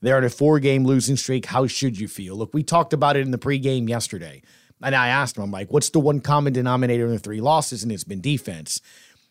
they're 0.00 0.16
at 0.16 0.24
a 0.24 0.30
four 0.30 0.58
game 0.60 0.84
losing 0.84 1.16
streak. 1.16 1.44
How 1.44 1.66
should 1.66 2.00
you 2.00 2.08
feel? 2.08 2.36
Look, 2.36 2.54
we 2.54 2.62
talked 2.62 2.94
about 2.94 3.16
it 3.16 3.20
in 3.20 3.32
the 3.32 3.38
pregame 3.38 3.86
yesterday. 3.88 4.40
And 4.82 4.94
I 4.94 5.08
asked 5.08 5.36
him, 5.36 5.42
I'm 5.44 5.50
like, 5.50 5.70
what's 5.72 5.90
the 5.90 6.00
one 6.00 6.20
common 6.20 6.52
denominator 6.54 7.04
in 7.04 7.12
the 7.12 7.18
three 7.18 7.40
losses? 7.42 7.82
And 7.82 7.92
it's 7.92 8.04
been 8.04 8.20
defense. 8.22 8.80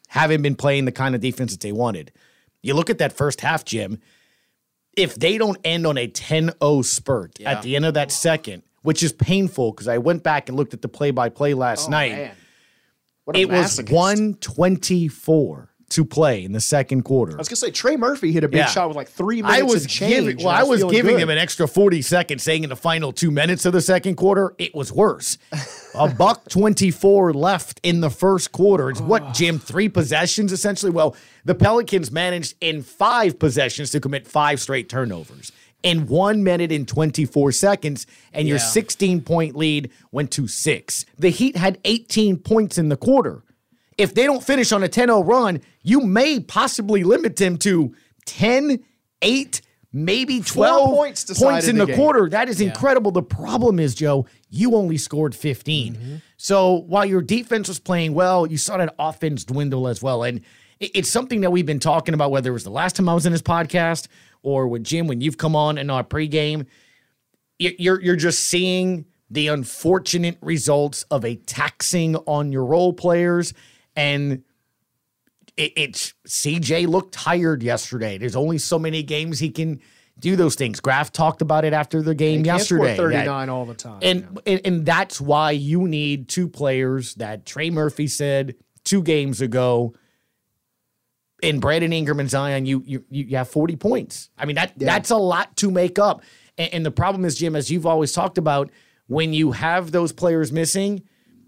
Haven't 0.10 0.44
been 0.44 0.56
playing 0.56 0.86
the 0.86 0.92
kind 0.92 1.16
of 1.16 1.22
defense 1.22 1.52
that 1.52 1.62
they 1.62 1.72
wanted. 1.72 2.12
You 2.62 2.76
look 2.76 2.90
at 2.92 3.00
that 3.00 3.14
first 3.14 3.42
half, 3.42 3.66
Jim. 3.66 4.00
If 4.96 5.16
they 5.16 5.40
don't 5.40 5.58
end 5.64 5.88
on 5.88 5.98
a 5.98 6.08
10 6.08 6.52
0 6.62 6.82
spurt 6.84 7.40
Yeah. 7.40 7.52
at 7.54 7.64
the 7.64 7.76
end 7.76 7.86
of 7.86 7.96
that 7.96 8.12
second, 8.12 8.62
which 8.84 9.02
is 9.02 9.12
painful 9.12 9.72
because 9.72 9.88
I 9.88 9.98
went 9.98 10.22
back 10.24 10.50
and 10.50 10.58
looked 10.58 10.76
at 10.76 10.84
the 10.84 10.88
play 10.88 11.10
by 11.10 11.30
play 11.30 11.56
last 11.56 11.88
Oh, 11.88 11.92
night 11.92 12.12
man. 12.12 12.32
What 13.26 13.38
it 13.38 13.50
was 13.50 13.80
masochist. 13.80 13.92
124 13.92 15.70
to 15.90 16.04
play 16.04 16.44
in 16.44 16.54
the 16.54 16.60
second 16.60 17.04
quarter. 17.04 17.34
I 17.34 17.38
was 17.38 17.48
gonna 17.48 17.56
say 17.58 17.70
Trey 17.70 17.98
Murphy 17.98 18.32
hit 18.32 18.44
a 18.44 18.48
big 18.48 18.58
Yeah. 18.58 18.66
shot 18.66 18.88
with 18.88 18.98
like 18.98 19.08
three 19.10 19.44
minutes. 19.44 19.60
I 19.60 19.62
was 19.62 19.86
giving 19.86 20.38
well, 20.38 20.48
I 20.50 20.64
was 20.64 20.80
feeling 20.80 20.96
giving 20.96 21.16
good. 21.16 21.22
them 21.22 21.30
an 21.30 21.38
extra 21.38 21.68
40 21.68 22.02
seconds 22.02 22.42
saying 22.42 22.64
in 22.64 22.70
the 22.70 22.76
final 22.76 23.12
2 23.12 23.30
minutes 23.30 23.64
of 23.66 23.74
the 23.74 23.82
second 23.82 24.16
quarter, 24.16 24.56
it 24.58 24.74
was 24.74 24.92
worse. 24.92 25.38
a 25.96 26.10
buck 26.10 26.50
24 26.50 27.34
left 27.34 27.80
in 27.84 28.02
the 28.02 28.10
first 28.10 28.52
quarter. 28.52 28.90
It's 28.90 29.02
what 29.02 29.34
Jim, 29.36 29.60
3 29.60 29.88
possessions 29.88 30.52
essentially. 30.52 30.92
Well, 30.92 31.16
the 31.46 31.54
Pelicans 31.54 32.12
managed 32.12 32.56
in 32.60 32.82
5 32.82 33.38
possessions 33.38 33.92
to 33.92 34.00
commit 34.00 34.28
5 34.28 34.60
straight 34.60 34.90
turnovers. 34.90 35.52
In 35.84 36.08
1 36.08 36.44
minute 36.44 36.72
and 36.72 36.88
24 36.88 37.52
seconds 37.52 38.08
and 38.32 38.48
your 38.48 38.58
Yeah. 38.58 38.64
16 38.64 39.22
point 39.22 39.56
lead 39.56 39.92
went 40.12 40.32
to 40.32 40.48
6. 40.48 41.06
The 41.20 41.30
Heat 41.30 41.58
had 41.58 41.78
18 41.84 42.38
points 42.38 42.78
in 42.78 42.90
the 42.90 42.98
quarter 42.98 43.44
if 43.98 44.14
they 44.14 44.26
don't 44.26 44.44
finish 44.44 44.72
on 44.72 44.84
a 44.84 44.90
10-0 44.90 45.26
run, 45.26 45.62
you 45.82 46.02
may 46.02 46.40
possibly 46.40 47.04
limit 47.04 47.36
them 47.36 47.58
to 47.58 47.96
10, 48.26 48.84
8, 49.22 49.62
maybe 49.92 50.42
12 50.42 50.90
points 50.90 51.40
points, 51.40 51.68
in 51.68 51.78
the 51.78 51.86
the, 51.86 51.96
quarter. 51.96 52.30
That 52.30 52.50
is 52.50 52.62
incredible. 52.62 53.12
The 53.12 53.24
problem 53.24 53.80
is, 53.80 53.96
Joe, 53.96 54.26
you 54.50 54.76
only 54.76 54.98
scored 54.98 55.36
15. 55.36 55.96
Mm-hmm. 55.96 56.16
So 56.38 56.74
while 56.88 57.06
your 57.06 57.22
defense 57.22 57.68
was 57.68 57.80
playing 57.80 58.14
well, 58.14 58.46
you 58.48 58.58
saw 58.58 58.78
that 58.78 58.94
offense 58.98 59.44
dwindle 59.44 59.88
as 59.88 60.02
well. 60.02 60.24
And 60.24 60.42
it's 60.80 61.10
something 61.10 61.42
that 61.42 61.52
we've 61.52 61.66
been 61.66 61.80
talking 61.80 62.14
about, 62.14 62.32
whether 62.32 62.50
it 62.50 62.54
was 62.54 62.64
the 62.64 62.72
last 62.72 62.96
time 62.96 63.08
I 63.08 63.14
was 63.14 63.26
in 63.26 63.32
this 63.32 63.42
podcast 63.42 64.08
or 64.44 64.68
with 64.68 64.84
Jim 64.84 65.08
when 65.08 65.22
you've 65.22 65.38
come 65.38 65.56
on 65.56 65.78
in 65.78 65.90
our 65.90 66.04
pregame 66.04 66.68
you're 67.60 68.02
you're 68.02 68.16
just 68.16 68.40
seeing 68.42 69.06
the 69.30 69.48
unfortunate 69.48 70.38
results 70.42 71.04
of 71.10 71.26
a 71.26 71.36
taxing 71.36 72.16
on 72.28 72.52
your 72.52 72.66
role 72.66 72.94
players 72.94 73.54
and 73.96 74.44
it, 75.58 75.74
it's 75.76 76.14
CJ 76.28 76.88
looked 76.88 77.14
tired 77.14 77.62
yesterday. 77.64 78.18
There's 78.18 78.36
only 78.36 78.58
so 78.58 78.80
many 78.80 79.04
games 79.04 79.40
he 79.40 79.50
can 79.52 79.80
do 80.20 80.36
those 80.36 80.56
things. 80.56 80.80
Graf 80.80 81.12
talked 81.12 81.42
about 81.42 81.66
it 81.66 81.74
after 81.74 82.02
the 82.02 82.16
game 82.16 82.44
yesterday. 82.46 82.96
that- 82.96 82.98
39 82.98 83.50
all 83.50 83.66
the 83.66 83.74
time. 83.74 84.00
and, 84.02 84.40
and 84.46 84.62
and 84.66 84.86
that's 84.86 85.22
why 85.22 85.52
you 85.52 85.88
need 85.88 86.28
two 86.28 86.48
players 86.48 87.16
that 87.16 87.46
Trey 87.46 87.70
Murphy 87.70 88.08
said 88.08 88.56
two 88.84 89.02
games 89.04 89.42
ago. 89.42 89.94
In 91.44 91.60
Brandon 91.60 91.92
Ingram 91.92 92.20
and 92.20 92.30
Zion, 92.30 92.66
you 92.66 92.84
you 92.86 93.04
you 93.10 93.38
have 93.38 93.50
40 93.50 93.76
points. 93.76 94.30
I 94.38 94.46
mean 94.46 94.56
that 94.56 94.74
that's 94.78 95.10
a 95.10 95.18
lot 95.18 95.56
to 95.58 95.70
make 95.70 96.00
up. 96.00 96.22
And, 96.58 96.74
and 96.74 96.86
the 96.86 96.92
problem 96.92 97.26
is, 97.26 97.36
Jim, 97.36 97.56
as 97.56 97.70
you've 97.70 97.86
always 97.86 98.12
talked 98.12 98.38
about, 98.38 98.72
when 99.08 99.34
you 99.34 99.52
have 99.52 99.92
those 99.92 100.12
players 100.12 100.52
missing, 100.52 101.04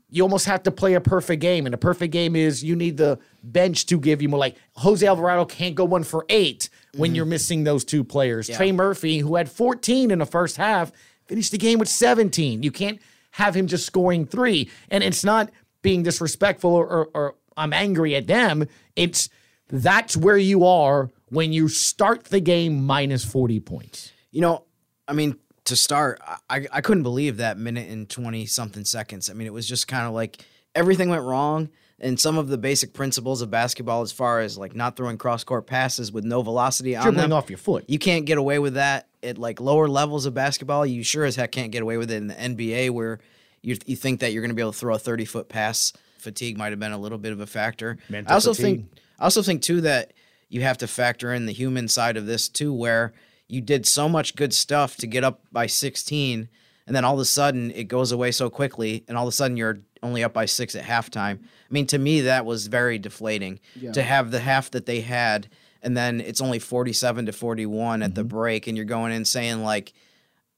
you 0.09 0.23
almost 0.23 0.45
have 0.45 0.63
to 0.63 0.71
play 0.71 0.93
a 0.93 1.01
perfect 1.01 1.41
game. 1.41 1.65
And 1.65 1.73
a 1.73 1.77
perfect 1.77 2.13
game 2.13 2.35
is 2.35 2.63
you 2.63 2.75
need 2.75 2.97
the 2.97 3.19
bench 3.43 3.85
to 3.87 3.99
give 3.99 4.21
you 4.21 4.29
more. 4.29 4.39
Like 4.39 4.57
Jose 4.75 5.05
Alvarado 5.05 5.45
can't 5.45 5.75
go 5.75 5.85
one 5.85 6.03
for 6.03 6.25
eight 6.29 6.69
when 6.95 7.09
mm-hmm. 7.09 7.15
you're 7.15 7.25
missing 7.25 7.63
those 7.63 7.83
two 7.83 8.03
players. 8.03 8.47
Trey 8.49 8.71
Murphy, 8.71 9.19
who 9.19 9.35
had 9.35 9.49
14 9.49 10.11
in 10.11 10.19
the 10.19 10.25
first 10.25 10.57
half, 10.57 10.91
finished 11.25 11.51
the 11.51 11.57
game 11.57 11.79
with 11.79 11.89
17. 11.89 12.63
You 12.63 12.71
can't 12.71 12.99
have 13.31 13.55
him 13.55 13.67
just 13.67 13.85
scoring 13.85 14.25
three. 14.25 14.69
And 14.89 15.03
it's 15.03 15.23
not 15.23 15.51
being 15.81 16.03
disrespectful 16.03 16.71
or, 16.71 16.87
or, 16.87 17.09
or 17.13 17.35
I'm 17.57 17.73
angry 17.73 18.15
at 18.15 18.27
them. 18.27 18.67
It's 18.95 19.29
that's 19.69 20.15
where 20.15 20.37
you 20.37 20.65
are 20.65 21.11
when 21.29 21.51
you 21.53 21.67
start 21.67 22.25
the 22.25 22.39
game 22.39 22.85
minus 22.85 23.23
40 23.25 23.59
points. 23.61 24.11
You 24.31 24.41
know, 24.41 24.63
I 25.07 25.13
mean, 25.13 25.37
to 25.65 25.75
start, 25.75 26.19
I, 26.49 26.67
I 26.71 26.81
couldn't 26.81 27.03
believe 27.03 27.37
that 27.37 27.57
minute 27.57 27.89
and 27.89 28.07
20 28.07 28.45
something 28.45 28.85
seconds. 28.85 29.29
I 29.29 29.33
mean, 29.33 29.47
it 29.47 29.53
was 29.53 29.67
just 29.67 29.87
kind 29.87 30.05
of 30.05 30.13
like 30.13 30.43
everything 30.75 31.09
went 31.09 31.23
wrong. 31.23 31.69
And 31.97 32.19
some 32.19 32.37
of 32.37 32.49
the 32.49 32.57
basic 32.57 32.93
principles 32.93 33.41
of 33.41 33.49
basketball, 33.49 34.01
as 34.01 34.11
far 34.11 34.41
as 34.41 34.57
like 34.57 34.75
not 34.75 34.97
throwing 34.97 35.17
cross 35.17 35.45
court 35.45 35.65
passes 35.65 36.11
with 36.11 36.25
no 36.25 36.41
velocity 36.41 36.93
on 36.93 37.03
Dribbling 37.03 37.29
them, 37.29 37.33
off 37.33 37.49
your 37.49 37.57
foot. 37.57 37.85
you 37.87 37.97
can't 37.97 38.25
get 38.25 38.37
away 38.37 38.59
with 38.59 38.73
that 38.73 39.07
at 39.23 39.37
like 39.37 39.61
lower 39.61 39.87
levels 39.87 40.25
of 40.25 40.33
basketball. 40.33 40.85
You 40.85 41.03
sure 41.03 41.23
as 41.23 41.37
heck 41.37 41.53
can't 41.53 41.71
get 41.71 41.81
away 41.81 41.95
with 41.95 42.11
it 42.11 42.17
in 42.17 42.27
the 42.27 42.33
NBA 42.33 42.89
where 42.89 43.19
you, 43.61 43.77
you 43.85 43.95
think 43.95 44.19
that 44.19 44.33
you're 44.33 44.41
going 44.41 44.49
to 44.49 44.55
be 44.55 44.61
able 44.61 44.73
to 44.73 44.77
throw 44.77 44.95
a 44.95 44.99
30 44.99 45.23
foot 45.23 45.47
pass. 45.47 45.93
Fatigue 46.17 46.57
might 46.57 46.71
have 46.71 46.79
been 46.79 46.91
a 46.91 46.97
little 46.97 47.17
bit 47.17 47.31
of 47.31 47.39
a 47.39 47.47
factor. 47.47 47.97
Mental 48.09 48.29
I 48.29 48.35
also 48.35 48.53
fatigue. 48.53 48.89
think 48.89 48.99
I 49.19 49.23
also 49.23 49.41
think 49.41 49.61
too 49.61 49.81
that 49.81 50.13
you 50.49 50.61
have 50.61 50.77
to 50.79 50.87
factor 50.87 51.33
in 51.33 51.45
the 51.45 51.53
human 51.53 51.87
side 51.87 52.17
of 52.17 52.25
this 52.25 52.47
too, 52.49 52.73
where 52.73 53.13
you 53.47 53.61
did 53.61 53.85
so 53.85 54.09
much 54.09 54.35
good 54.35 54.53
stuff 54.53 54.97
to 54.97 55.07
get 55.07 55.23
up 55.23 55.41
by 55.51 55.67
16, 55.67 56.49
and 56.87 56.95
then 56.95 57.05
all 57.05 57.15
of 57.15 57.19
a 57.19 57.25
sudden 57.25 57.71
it 57.71 57.85
goes 57.85 58.11
away 58.11 58.31
so 58.31 58.49
quickly, 58.49 59.03
and 59.07 59.17
all 59.17 59.27
of 59.27 59.29
a 59.29 59.35
sudden 59.35 59.57
you're 59.57 59.79
only 60.03 60.23
up 60.23 60.33
by 60.33 60.45
six 60.45 60.75
at 60.75 60.83
halftime. 60.83 61.39
I 61.39 61.73
mean, 61.73 61.87
to 61.87 61.97
me 61.97 62.21
that 62.21 62.45
was 62.45 62.67
very 62.67 62.99
deflating 62.99 63.59
to 63.93 64.03
have 64.03 64.31
the 64.31 64.39
half 64.39 64.71
that 64.71 64.85
they 64.85 65.01
had, 65.01 65.47
and 65.81 65.95
then 65.95 66.21
it's 66.21 66.41
only 66.41 66.59
47 66.59 67.27
to 67.27 67.31
41 67.31 68.03
at 68.03 68.15
the 68.15 68.21
mm-hmm. 68.21 68.27
break, 68.27 68.67
and 68.67 68.77
you're 68.77 68.85
going 68.85 69.11
in 69.11 69.25
saying 69.25 69.63
like 69.63 69.93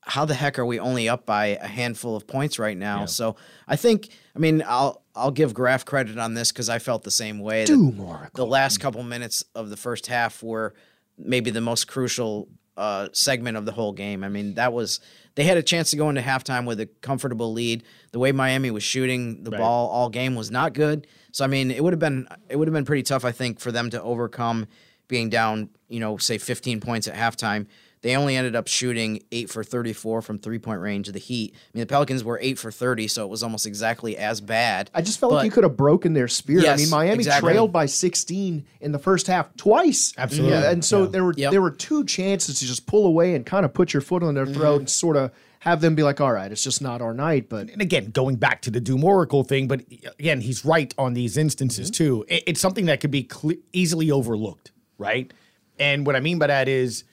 how 0.08 0.26
the 0.26 0.34
heck 0.34 0.58
are 0.58 0.66
we 0.66 0.80
only 0.80 1.10
up 1.10 1.26
by 1.26 1.48
a 1.48 1.68
handful 1.68 2.16
of 2.16 2.26
points 2.26 2.58
right 2.58 2.78
now? 2.78 3.06
So 3.06 3.36
I 3.68 3.76
think, 3.76 4.10
I 4.36 4.40
mean, 4.40 4.64
I'll 4.66 5.04
I'll 5.16 5.32
give 5.32 5.54
Graf 5.54 5.84
credit 5.84 6.18
on 6.18 6.34
this 6.34 6.52
because 6.52 6.70
I 6.70 6.80
felt 6.80 7.04
the 7.04 7.12
same 7.12 7.40
way. 7.40 7.66
Doom 7.66 8.00
Oracle. 8.00 8.46
The 8.46 8.50
last 8.50 8.80
couple 8.80 9.04
minutes 9.04 9.44
of 9.54 9.70
the 9.70 9.78
first 9.78 10.08
half 10.08 10.42
were 10.42 10.74
maybe 11.18 11.52
the 11.52 11.62
most 11.62 11.88
crucial 11.88 12.48
uh, 12.78 13.10
segment 13.12 13.58
of 13.58 13.66
the 13.66 13.72
whole 13.72 13.92
game. 13.92 14.24
I 14.24 14.30
mean, 14.30 14.54
that 14.54 14.72
was 14.72 15.00
they 15.36 15.44
had 15.44 15.58
a 15.58 15.64
chance 15.64 15.92
to 15.92 15.98
go 15.98 16.10
into 16.10 16.22
halftime 16.22 16.66
with 16.66 16.80
a 16.80 16.86
comfortable 17.02 17.52
lead. 17.52 17.84
The 18.12 18.20
way 18.20 18.32
Miami 18.32 18.72
was 18.72 18.84
shooting 18.84 19.44
the 19.44 19.52
ball 19.52 19.90
all 19.90 20.10
game 20.10 20.36
was 20.36 20.50
not 20.52 20.74
good. 20.74 21.06
So 21.32 21.44
I 21.44 21.48
mean, 21.48 21.70
it 21.72 21.84
would 21.84 21.94
have 21.94 22.00
been 22.00 22.28
it 22.50 22.56
would 22.56 22.68
have 22.68 22.74
been 22.74 22.86
pretty 22.86 23.04
tough, 23.04 23.26
I 23.26 23.32
think, 23.32 23.60
for 23.60 23.72
them 23.72 23.90
to 23.90 24.02
overcome 24.02 24.68
being 25.08 25.30
down, 25.30 25.70
you 25.88 26.00
know, 26.00 26.18
say 26.18 26.38
15 26.38 26.80
points 26.80 27.08
at 27.08 27.16
halftime. 27.16 27.68
They 28.08 28.16
only 28.16 28.38
ended 28.38 28.56
up 28.56 28.70
shooting 28.70 29.22
eight 29.34 29.50
for 29.50 29.66
34 29.66 30.22
from 30.22 30.40
three 30.40 30.60
point 30.60 30.80
range 30.80 31.10
of 31.10 31.14
the 31.14 31.20
Heat. 31.20 31.54
I 31.54 31.60
mean, 31.74 31.82
the 31.82 31.88
Pelicans 31.88 32.24
were 32.24 32.40
eight 32.42 32.58
for 32.58 32.72
30, 32.72 33.10
so 33.10 33.26
it 33.26 33.28
was 33.30 33.44
almost 33.44 33.66
exactly 33.66 34.16
as 34.16 34.40
bad. 34.40 34.90
I 34.94 35.02
just 35.02 35.20
felt 35.20 35.34
like 35.34 35.44
you 35.44 35.52
could 35.52 35.66
have 35.66 35.76
broken 35.76 36.14
their 36.14 36.30
spirit. 36.30 36.64
I 36.64 36.68
Yes, 36.70 36.80
mean, 36.80 36.90
Miami 36.90 37.16
exactly. 37.16 37.52
trailed 37.52 37.74
by 37.74 37.86
16 37.86 38.66
in 38.80 38.92
the 38.94 38.98
first 38.98 39.28
half 39.28 39.54
twice. 39.58 40.14
Absolutely. 40.18 40.58
Yeah, 40.58 40.72
and 40.72 40.86
so 40.86 41.04
Yeah. 41.04 41.10
there 41.10 41.24
were 41.26 41.34
Yep. 41.36 41.52
there 41.52 41.62
were 41.62 41.72
two 41.72 42.06
chances 42.06 42.60
to 42.60 42.66
just 42.66 42.86
pull 42.86 43.06
away 43.06 43.36
and 43.36 43.46
kind 43.46 43.66
of 43.66 43.74
put 43.74 43.94
your 43.94 44.00
foot 44.00 44.24
on 44.24 44.36
their 44.36 44.46
Mm-hmm. 44.46 44.54
throat 44.54 44.80
and 44.80 44.90
sort 44.90 45.18
of 45.18 45.32
have 45.60 45.82
them 45.82 45.94
be 45.94 46.04
like, 46.04 46.22
"All 46.22 46.32
right, 46.32 46.50
it's 46.50 46.64
just 46.64 46.82
not 46.82 47.02
our 47.02 47.14
night." 47.14 47.50
But 47.50 47.70
and 47.72 47.82
again, 47.82 48.12
going 48.12 48.38
back 48.38 48.62
to 48.62 48.72
the 48.72 48.80
Doom 48.80 49.04
Oracle 49.04 49.44
thing, 49.44 49.68
but 49.68 49.82
again, 50.18 50.40
he's 50.40 50.64
right 50.64 50.94
on 50.98 51.14
these 51.14 51.36
instances 51.36 51.92
too. 51.92 52.24
It- 52.30 52.44
it's 52.48 52.62
something 52.62 52.86
that 52.86 53.02
could 53.02 53.12
be 53.12 53.24
cle 53.24 53.52
easily 53.74 54.10
overlooked, 54.12 54.72
right? 54.98 55.30
And 55.78 56.08
what 56.08 56.16
I 56.16 56.22
mean 56.22 56.40
by 56.40 56.48
that 56.48 56.70
is, 56.70 57.04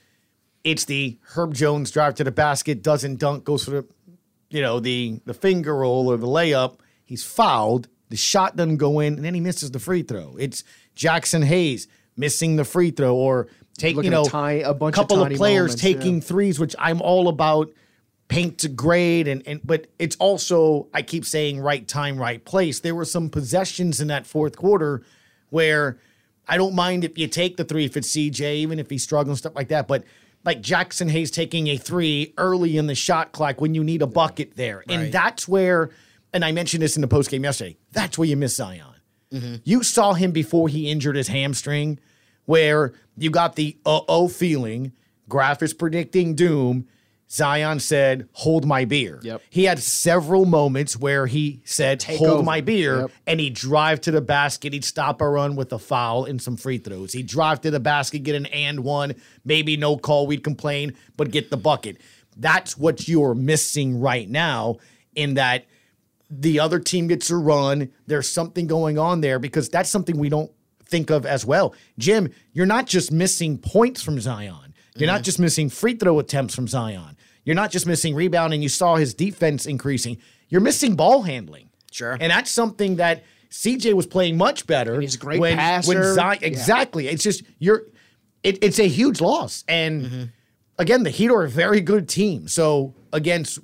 it's 0.64 0.86
the 0.86 1.18
Herb 1.22 1.54
Jones 1.54 1.90
drive 1.90 2.14
to 2.16 2.24
the 2.24 2.32
basket, 2.32 2.82
doesn't 2.82 3.18
dunk, 3.18 3.44
goes 3.44 3.64
for 3.64 3.70
the, 3.70 3.86
you 4.50 4.62
know, 4.62 4.80
the 4.80 5.20
the 5.26 5.34
finger 5.34 5.76
roll 5.76 6.10
or 6.10 6.16
the 6.16 6.26
layup. 6.26 6.78
He's 7.04 7.22
fouled. 7.22 7.88
The 8.08 8.16
shot 8.16 8.56
doesn't 8.56 8.78
go 8.78 9.00
in, 9.00 9.14
and 9.14 9.24
then 9.24 9.34
he 9.34 9.40
misses 9.40 9.70
the 9.70 9.78
free 9.78 10.02
throw. 10.02 10.36
It's 10.38 10.64
Jaxson 10.96 11.44
Hayes 11.44 11.86
missing 12.16 12.56
the 12.56 12.64
free 12.64 12.90
throw, 12.90 13.14
or 13.14 13.48
take 13.76 13.96
Looking 13.96 14.12
you 14.12 14.16
know 14.16 14.24
ti- 14.24 14.62
a 14.62 14.72
bunch 14.72 14.94
couple 14.94 15.18
of, 15.18 15.24
tiny 15.24 15.36
players 15.36 15.70
moments, 15.70 15.82
taking 15.82 16.14
yeah. 16.16 16.20
threes, 16.20 16.58
which 16.58 16.74
I'm 16.78 17.02
all 17.02 17.28
about 17.28 17.70
paint 18.28 18.58
to 18.58 18.68
grade 18.68 19.28
and 19.28 19.46
and 19.46 19.60
but 19.62 19.86
it's 19.98 20.16
also 20.16 20.88
I 20.94 21.02
keep 21.02 21.26
saying 21.26 21.60
right 21.60 21.86
time, 21.86 22.16
right 22.16 22.42
place. 22.42 22.80
There 22.80 22.94
were 22.94 23.04
some 23.04 23.28
possessions 23.28 24.00
in 24.00 24.08
that 24.08 24.26
fourth 24.26 24.56
quarter 24.56 25.02
where 25.50 25.98
I 26.48 26.56
don't 26.56 26.74
mind 26.74 27.04
if 27.04 27.18
you 27.18 27.26
take 27.26 27.56
the 27.56 27.64
three 27.64 27.84
if 27.84 27.96
it's 27.96 28.10
CJ, 28.14 28.56
even 28.56 28.78
if 28.78 28.88
he's 28.90 29.02
struggling, 29.02 29.36
stuff 29.36 29.54
like 29.54 29.68
that. 29.68 29.88
But 29.88 30.04
like 30.44 30.60
Jaxson 30.60 31.10
Hayes 31.10 31.30
taking 31.30 31.68
a 31.68 31.76
three 31.76 32.34
early 32.38 32.76
in 32.76 32.86
the 32.86 32.94
shot 32.94 33.32
clock 33.32 33.60
when 33.60 33.74
you 33.74 33.82
need 33.82 34.02
a 34.02 34.06
bucket 34.06 34.56
there. 34.56 34.84
And 34.88 35.12
that's 35.12 35.48
where, 35.48 35.90
and 36.32 36.44
I 36.44 36.52
mentioned 36.52 36.82
this 36.82 36.96
in 36.96 37.02
the 37.02 37.08
post 37.08 37.30
game 37.30 37.44
yesterday, 37.44 37.76
that's 37.92 38.18
where 38.18 38.28
you 38.28 38.36
miss 38.36 38.56
Zion. 38.56 38.86
You 39.64 39.82
saw 39.82 40.12
him 40.12 40.30
before 40.30 40.68
he 40.68 40.88
injured 40.90 41.16
his 41.16 41.26
hamstring, 41.26 41.98
where 42.44 42.92
you 43.16 43.30
got 43.30 43.56
the 43.56 43.76
uh 43.84 44.00
oh 44.08 44.28
feeling. 44.28 44.92
Graf 45.28 45.60
is 45.62 45.74
predicting 45.74 46.34
doom. 46.36 46.86
Zion 47.30 47.80
said, 47.80 48.28
Hold 48.32 48.66
my 48.66 48.84
beer. 48.84 49.20
Yep. 49.22 49.42
He 49.50 49.64
had 49.64 49.78
several 49.78 50.44
moments 50.44 50.96
where 50.96 51.26
he 51.26 51.62
said, 51.64 52.00
Take 52.00 52.18
Hold 52.18 52.30
over. 52.30 52.42
my 52.42 52.60
beer. 52.60 53.02
Yep. 53.02 53.10
And 53.26 53.40
he'd 53.40 53.54
drive 53.54 54.00
to 54.02 54.10
the 54.10 54.20
basket. 54.20 54.72
He'd 54.72 54.84
stop 54.84 55.20
a 55.20 55.28
run 55.28 55.56
with 55.56 55.72
a 55.72 55.78
foul 55.78 56.24
and 56.24 56.40
some 56.40 56.56
free 56.56 56.78
throws. 56.78 57.12
He'd 57.12 57.26
drive 57.26 57.60
to 57.62 57.70
the 57.70 57.80
basket, 57.80 58.20
get 58.20 58.34
an 58.34 58.46
and 58.46 58.80
one, 58.80 59.14
maybe 59.44 59.76
no 59.76 59.96
call. 59.96 60.26
We'd 60.26 60.44
complain, 60.44 60.94
but 61.16 61.30
get 61.30 61.50
the 61.50 61.56
bucket. 61.56 61.98
That's 62.36 62.76
what 62.76 63.08
you're 63.08 63.34
missing 63.34 64.00
right 64.00 64.28
now 64.28 64.78
in 65.14 65.34
that 65.34 65.66
the 66.30 66.60
other 66.60 66.78
team 66.80 67.06
gets 67.06 67.30
a 67.30 67.36
run. 67.36 67.90
There's 68.06 68.28
something 68.28 68.66
going 68.66 68.98
on 68.98 69.20
there 69.20 69.38
because 69.38 69.68
that's 69.68 69.90
something 69.90 70.18
we 70.18 70.28
don't 70.28 70.50
think 70.84 71.10
of 71.10 71.26
as 71.26 71.44
well. 71.44 71.74
Jim, 71.98 72.32
you're 72.52 72.66
not 72.66 72.86
just 72.86 73.10
missing 73.12 73.58
points 73.58 74.02
from 74.02 74.20
Zion. 74.20 74.73
You're 74.96 75.06
not 75.08 75.22
just 75.22 75.38
missing 75.38 75.68
free 75.70 75.94
throw 75.94 76.18
attempts 76.18 76.54
from 76.54 76.68
Zion. 76.68 77.16
You're 77.44 77.56
not 77.56 77.70
just 77.70 77.86
missing 77.86 78.14
rebound, 78.14 78.54
and 78.54 78.62
You 78.62 78.68
saw 78.68 78.96
his 78.96 79.12
defense 79.14 79.66
increasing. 79.66 80.18
You're 80.48 80.60
missing 80.60 80.94
ball 80.94 81.22
handling. 81.22 81.68
Sure. 81.90 82.16
And 82.20 82.30
that's 82.30 82.50
something 82.50 82.96
that 82.96 83.24
CJ 83.50 83.92
was 83.94 84.06
playing 84.06 84.36
much 84.36 84.66
better. 84.66 85.00
he's 85.00 85.14
a 85.14 85.18
great 85.18 85.40
when, 85.40 85.56
passer. 85.56 85.88
When 85.94 86.14
Zion, 86.14 86.38
Yeah. 86.42 86.46
exactly. 86.48 87.08
It's 87.08 87.22
just 87.22 87.42
you're. 87.58 87.82
It, 88.42 88.62
it's 88.62 88.78
a 88.78 88.86
huge 88.88 89.20
loss, 89.22 89.64
and 89.68 90.02
Mm-hmm. 90.04 90.22
again, 90.78 91.02
the 91.02 91.10
Heat 91.10 91.30
are 91.30 91.44
a 91.44 91.48
very 91.48 91.80
good 91.80 92.08
team. 92.08 92.46
So 92.46 92.94
against 93.12 93.58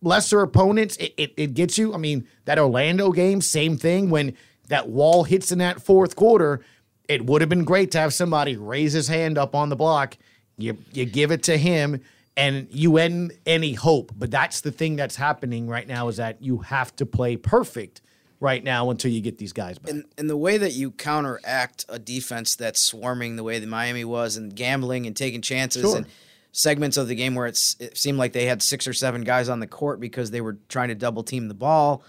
lesser 0.00 0.40
opponents, 0.40 0.96
it, 0.96 1.12
it, 1.18 1.34
it 1.36 1.54
gets 1.54 1.76
you. 1.78 1.92
I 1.94 1.98
mean, 1.98 2.26
that 2.46 2.58
Orlando 2.58 3.12
game, 3.12 3.40
same 3.42 3.76
thing. 3.76 4.08
When 4.10 4.34
that 4.68 4.88
wall 4.88 5.24
hits 5.24 5.52
in 5.52 5.58
that 5.58 5.82
fourth 5.82 6.16
quarter, 6.16 6.60
it 7.08 7.26
would 7.26 7.42
have 7.42 7.50
been 7.50 7.64
great 7.64 7.90
to 7.92 7.98
have 7.98 8.14
somebody 8.14 8.56
raise 8.56 8.92
his 8.94 9.08
hand 9.08 9.36
up 9.36 9.54
on 9.54 9.68
the 9.68 9.76
block. 9.76 10.16
You 10.56 10.78
you 10.92 11.04
give 11.04 11.30
it 11.30 11.42
to 11.44 11.56
him, 11.56 12.00
and 12.36 12.68
you 12.70 12.96
end 12.98 13.32
any 13.46 13.72
hope. 13.72 14.12
But 14.16 14.30
that's 14.30 14.60
the 14.60 14.70
thing 14.72 14.96
that's 14.96 15.16
happening 15.16 15.66
right 15.68 15.86
now 15.86 16.08
is 16.08 16.16
that 16.18 16.40
you 16.42 16.58
have 16.58 16.94
to 16.96 17.06
play 17.06 17.36
perfect 17.36 18.00
right 18.40 18.62
now 18.62 18.90
until 18.90 19.10
you 19.10 19.20
get 19.20 19.38
these 19.38 19.52
guys 19.52 19.78
back. 19.78 19.90
and, 19.90 20.04
and 20.18 20.28
the 20.28 20.36
way 20.36 20.58
that 20.58 20.72
you 20.72 20.90
counteract 20.90 21.86
a 21.88 21.98
defense 21.98 22.56
that's 22.56 22.80
swarming 22.80 23.36
the 23.36 23.42
way 23.42 23.58
that 23.58 23.68
Miami 23.68 24.04
was 24.04 24.36
and 24.36 24.54
gambling 24.54 25.06
and 25.06 25.16
taking 25.16 25.40
chances 25.40 25.82
Sure. 25.82 25.96
and 25.96 26.06
segments 26.52 26.96
of 26.96 27.08
the 27.08 27.14
game 27.14 27.34
where 27.34 27.46
it's 27.46 27.74
it 27.80 27.96
seemed 27.96 28.18
like 28.18 28.32
they 28.32 28.44
had 28.46 28.60
six 28.62 28.86
or 28.86 28.92
seven 28.92 29.22
guys 29.22 29.48
on 29.48 29.60
the 29.60 29.66
court 29.66 29.98
because 29.98 30.30
they 30.30 30.40
were 30.42 30.58
trying 30.68 30.88
to 30.88 30.94
double 30.94 31.22
team 31.22 31.48
the 31.48 31.54
ball. 31.54 32.02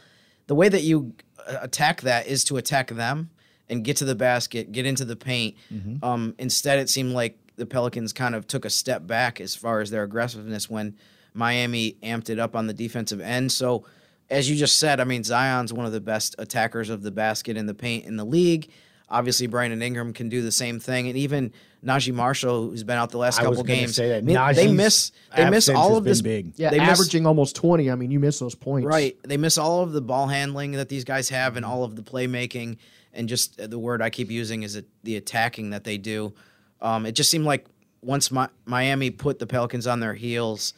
The 0.47 0.55
way 0.55 0.67
that 0.67 0.81
you 0.83 1.13
uh, 1.47 1.57
attack 1.61 2.01
that 2.01 2.27
is 2.27 2.43
to 2.45 2.57
attack 2.57 2.89
them 2.89 3.29
and 3.69 3.83
get 3.83 3.97
to 3.97 4.05
the 4.05 4.13
basket, 4.15 4.71
get 4.71 4.85
into 4.85 5.05
the 5.05 5.15
paint. 5.15 5.55
Um, 6.03 6.35
instead, 6.37 6.79
it 6.79 6.89
seemed 6.89 7.13
like 7.13 7.39
the 7.55 7.65
Pelicans 7.65 8.13
kind 8.13 8.35
of 8.35 8.47
took 8.47 8.65
a 8.65 8.69
step 8.69 9.07
back 9.07 9.39
as 9.39 9.55
far 9.55 9.79
as 9.79 9.89
their 9.89 10.03
aggressiveness 10.03 10.69
when 10.69 10.95
Miami 11.33 11.97
amped 12.03 12.29
it 12.29 12.39
up 12.39 12.55
on 12.55 12.67
the 12.67 12.73
defensive 12.73 13.19
end. 13.21 13.51
So, 13.51 13.85
as 14.29 14.49
you 14.49 14.55
just 14.55 14.77
said, 14.79 14.99
I 14.99 15.03
mean, 15.03 15.23
Zion's 15.23 15.71
one 15.71 15.85
of 15.85 15.91
the 15.91 16.01
best 16.01 16.35
attackers 16.39 16.89
of 16.89 17.03
the 17.03 17.11
basket 17.11 17.57
in 17.57 17.65
the 17.65 17.73
paint 17.73 18.05
in 18.05 18.17
the 18.17 18.25
league. 18.25 18.69
Obviously, 19.07 19.45
Brandon 19.45 19.81
Ingram 19.81 20.13
can 20.13 20.29
do 20.29 20.41
the 20.41 20.51
same 20.51 20.79
thing, 20.79 21.07
and 21.07 21.17
even 21.17 21.53
Naji 21.85 22.11
Marshall, 22.11 22.69
who's 22.69 22.83
been 22.83 22.97
out 22.97 23.11
the 23.11 23.19
last 23.19 23.39
I 23.39 23.43
couple 23.43 23.57
gonna 23.57 23.67
games, 23.75 23.95
say 23.95 24.09
that. 24.09 24.17
I 24.17 24.21
mean, 24.21 24.55
they 24.55 24.71
miss 24.71 25.11
they 25.35 25.47
miss 25.49 25.69
all 25.69 25.95
of 25.95 26.03
this. 26.03 26.21
big. 26.21 26.53
yeah, 26.55 26.71
they 26.71 26.79
miss- 26.79 26.89
averaging 26.89 27.27
almost 27.27 27.55
20. 27.55 27.91
I 27.91 27.95
mean, 27.95 28.09
you 28.09 28.19
miss 28.19 28.39
those 28.39 28.55
points. 28.55 28.87
Right. 28.87 29.15
They 29.23 29.37
miss 29.37 29.59
all 29.59 29.83
of 29.83 29.91
the 29.91 30.01
ball 30.01 30.27
handling 30.27 30.71
that 30.73 30.89
these 30.89 31.03
guys 31.03 31.29
have 31.29 31.55
and 31.55 31.63
all 31.65 31.83
of 31.83 31.95
the 31.95 32.01
playmaking 32.01 32.77
and 33.15 33.29
just 33.29 33.59
uh, 33.59 33.67
the 33.67 33.79
word 33.79 34.01
I 34.01 34.09
keep 34.09 34.29
using 34.29 34.63
is 34.63 34.75
it, 34.75 34.85
the 35.03 35.15
attacking 35.15 35.71
that 35.71 35.83
they 35.83 35.97
do. 35.97 36.33
Um, 36.81 37.05
it 37.05 37.13
just 37.13 37.31
seemed 37.31 37.45
like 37.45 37.65
once 38.01 38.31
Mi- 38.31 38.47
Miami 38.65 39.09
put 39.09 39.39
the 39.39 39.47
Pelicans 39.47 39.87
on 39.87 39.99
their 39.99 40.13
heels, 40.13 40.73